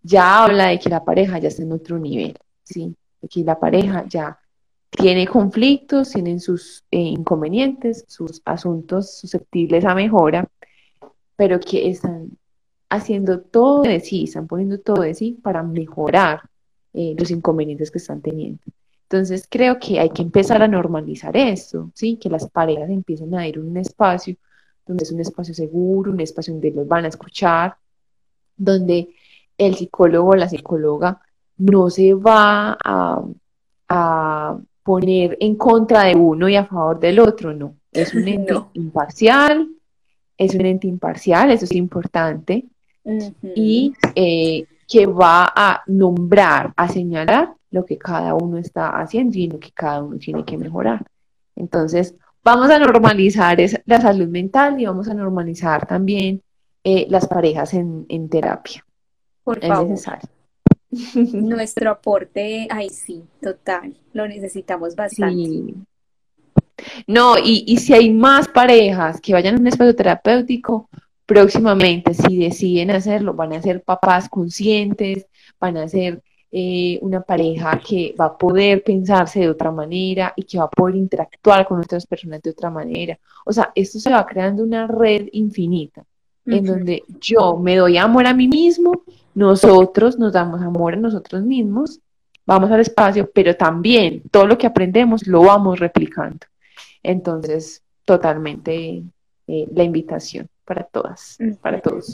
[0.03, 2.95] Ya habla de que la pareja ya está en otro nivel, ¿sí?
[3.21, 4.39] De que la pareja ya
[4.89, 10.47] tiene conflictos, tienen sus eh, inconvenientes, sus asuntos susceptibles a mejora,
[11.35, 12.37] pero que están
[12.89, 16.41] haciendo todo de sí, están poniendo todo de sí para mejorar
[16.93, 18.61] eh, los inconvenientes que están teniendo.
[19.03, 22.17] Entonces creo que hay que empezar a normalizar esto, ¿sí?
[22.17, 24.35] Que las parejas empiecen a ir a un espacio
[24.85, 27.75] donde es un espacio seguro, un espacio donde los van a escuchar,
[28.55, 29.09] donde
[29.57, 31.19] el psicólogo o la psicóloga
[31.57, 33.21] no se va a,
[33.89, 37.75] a poner en contra de uno y a favor del otro, no.
[37.91, 39.69] Es un ente imparcial,
[40.37, 42.65] es un ente imparcial, eso es importante,
[43.55, 49.47] y eh, que va a nombrar, a señalar lo que cada uno está haciendo y
[49.47, 51.05] lo que cada uno tiene que mejorar.
[51.55, 56.41] Entonces, vamos a normalizar la salud mental y vamos a normalizar también
[56.83, 58.85] eh, las parejas en, terapia.
[59.43, 60.29] Por es necesario.
[61.15, 65.73] Nuestro aporte, ay sí, total, lo necesitamos bastante.
[67.07, 70.89] No, y, y, si hay más parejas que vayan a un espacio terapéutico,
[71.25, 75.27] próximamente, si deciden hacerlo, van a ser papás conscientes,
[75.59, 76.21] van a ser
[76.51, 80.69] eh, una pareja que va a poder pensarse de otra manera y que va a
[80.69, 83.17] poder interactuar con otras personas de otra manera.
[83.45, 86.05] O sea, esto se va creando una red infinita
[86.45, 89.03] en donde yo me doy amor a mí mismo,
[89.35, 91.99] nosotros nos damos amor a nosotros mismos,
[92.45, 96.45] vamos al espacio, pero también todo lo que aprendemos lo vamos replicando.
[97.01, 99.03] Entonces, totalmente
[99.47, 102.13] eh, la invitación para todas, para todos.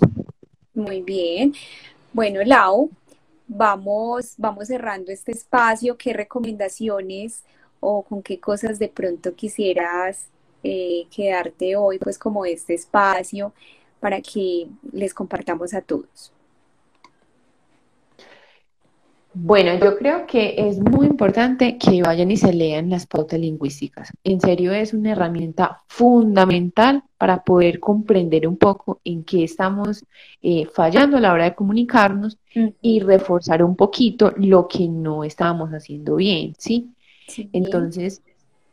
[0.73, 1.53] Muy bien.
[2.13, 2.89] Bueno, Lau,
[3.47, 5.97] vamos, vamos cerrando este espacio.
[5.97, 7.43] ¿Qué recomendaciones
[7.79, 10.27] o con qué cosas de pronto quisieras
[10.63, 13.53] eh, quedarte hoy, pues como este espacio,
[13.99, 16.31] para que les compartamos a todos?
[19.33, 24.11] Bueno, yo creo que es muy importante que vayan y se lean las pautas lingüísticas.
[24.23, 30.03] En serio, es una herramienta fundamental para poder comprender un poco en qué estamos
[30.41, 32.37] eh, fallando a la hora de comunicarnos
[32.81, 36.89] y reforzar un poquito lo que no estábamos haciendo bien, ¿sí?
[37.53, 38.23] Entonces,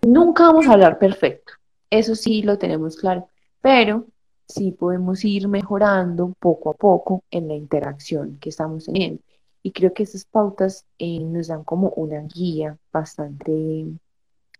[0.00, 1.52] nunca vamos a hablar perfecto,
[1.90, 3.28] eso sí lo tenemos claro,
[3.61, 4.07] pero
[4.48, 9.20] sí podemos ir mejorando poco a poco en la interacción que estamos teniendo.
[9.66, 13.88] Y creo que esas pautas eh, nos dan como una guía bastante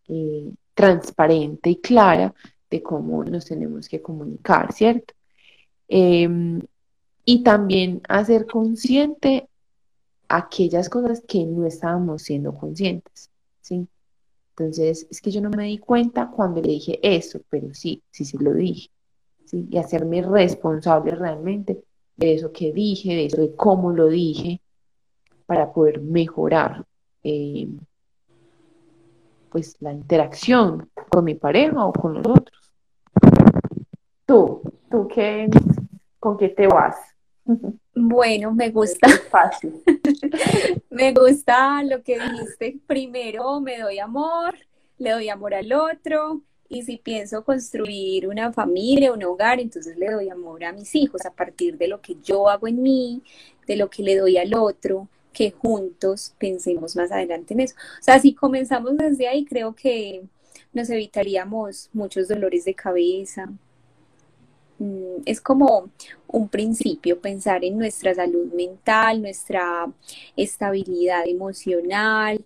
[0.09, 2.35] eh, transparente y clara
[2.69, 5.15] de cómo nos tenemos que comunicar, ¿cierto?
[5.87, 6.61] Em,
[7.25, 9.49] y también hacer consciente
[10.27, 13.31] aquellas cosas que no estábamos siendo conscientes,
[13.61, 13.87] ¿sí?
[14.57, 18.25] Entonces, es que yo no me di cuenta cuando le dije eso, pero sí, sí
[18.25, 18.91] se lo dije,
[19.45, 19.69] ¿sí?
[19.71, 21.81] Y hacerme responsable realmente
[22.17, 24.61] de eso que dije, de eso de cómo lo dije,
[25.47, 26.85] para poder mejorar
[27.23, 27.69] eh,
[29.51, 32.75] pues la interacción con mi pareja o con los otros.
[34.27, 35.49] Tú, tú qué,
[36.19, 36.97] con qué te vas.
[37.95, 39.09] Bueno, me gusta.
[39.31, 39.83] fácil.
[40.91, 42.79] me gusta lo que dijiste.
[42.87, 44.57] Primero me doy amor,
[44.99, 46.43] le doy amor al otro.
[46.69, 51.25] Y si pienso construir una familia, un hogar, entonces le doy amor a mis hijos
[51.25, 53.23] a partir de lo que yo hago en mí,
[53.69, 57.75] de lo que le doy al otro, que juntos pensemos más adelante en eso.
[58.01, 60.25] O sea, si comenzamos desde ahí, creo que
[60.73, 63.47] nos evitaríamos muchos dolores de cabeza.
[64.79, 65.91] Mm, es como
[66.27, 69.93] un principio pensar en nuestra salud mental, nuestra
[70.37, 72.43] estabilidad emocional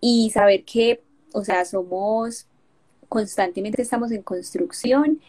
[0.00, 1.02] y saber que,
[1.32, 2.48] o sea, somos,
[3.08, 5.20] constantemente estamos en construcción,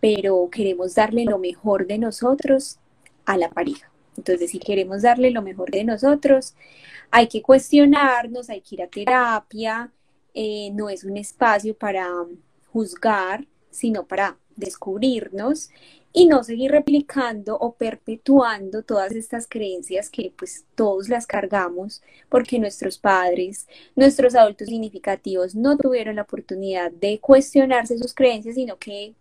[0.00, 2.78] pero queremos darle lo mejor de nosotros
[3.24, 3.90] a la pareja.
[4.16, 6.54] Entonces, si queremos darle lo mejor de nosotros,
[7.10, 9.92] hay que cuestionarnos, hay que ir a terapia,
[10.34, 12.08] eh, no es un espacio para
[12.72, 15.70] juzgar, sino para descubrirnos
[16.12, 22.58] y no seguir replicando o perpetuando todas estas creencias que pues todos las cargamos porque
[22.58, 29.14] nuestros padres, nuestros adultos significativos no tuvieron la oportunidad de cuestionarse sus creencias, sino que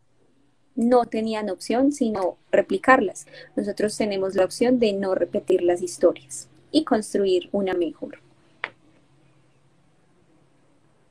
[0.76, 3.28] no tenían opción sino replicarlas.
[3.56, 8.20] Nosotros tenemos la opción de no repetir las historias y construir una mejor.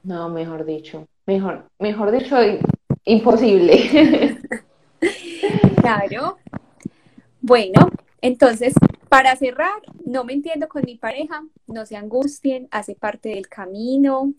[0.02, 2.36] No, mejor dicho, mejor, mejor dicho,
[3.04, 4.38] imposible.
[5.80, 6.38] claro.
[7.40, 7.90] Bueno,
[8.20, 8.74] entonces
[9.14, 14.34] para cerrar, no me entiendo con mi pareja, no se angustien, hace parte del camino,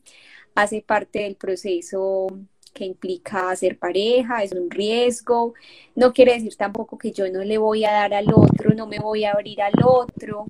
[0.54, 2.28] hace parte del proceso
[2.76, 5.54] que implica ser pareja, es un riesgo.
[5.96, 9.00] No quiere decir tampoco que yo no le voy a dar al otro, no me
[9.00, 10.48] voy a abrir al otro,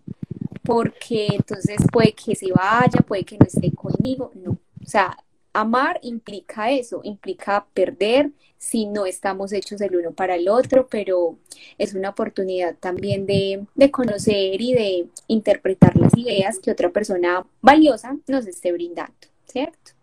[0.64, 4.32] porque entonces puede que se vaya, puede que no esté conmigo.
[4.34, 5.16] No, o sea,
[5.54, 11.38] amar implica eso, implica perder si no estamos hechos el uno para el otro, pero
[11.78, 17.46] es una oportunidad también de, de, conocer y de interpretar las ideas que otra persona
[17.62, 19.14] valiosa nos esté brindando,
[19.46, 19.95] ¿cierto?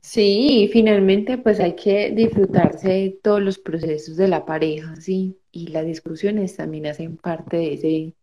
[0.00, 5.86] Sí, finalmente pues hay que disfrutarse todos los procesos de la pareja, sí, y las
[5.86, 8.14] discusiones también hacen parte de ese,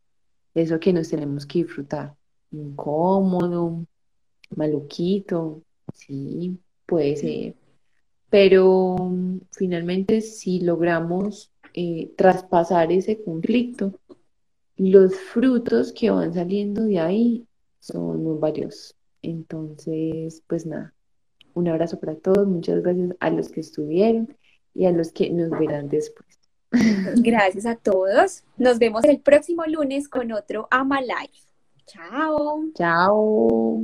[0.56, 2.16] eso que nos tenemos que disfrutar.
[2.52, 3.86] Incómodo,
[4.56, 7.56] maluquito, sí, puede ser.
[8.30, 14.00] Pero mm, finalmente si logramos eh, traspasar ese conflicto,
[14.78, 17.48] los frutos que van saliendo de ahí
[17.80, 18.96] son muy valiosos.
[19.22, 20.94] Entonces, pues nada,
[21.54, 24.36] un abrazo para todos, muchas gracias a los que estuvieron
[24.74, 26.28] y a los que nos verán después.
[27.22, 28.44] Gracias a todos.
[28.58, 31.46] Nos vemos el próximo lunes con otro Ama Life.
[31.86, 32.64] Chao.
[32.76, 33.84] Chao.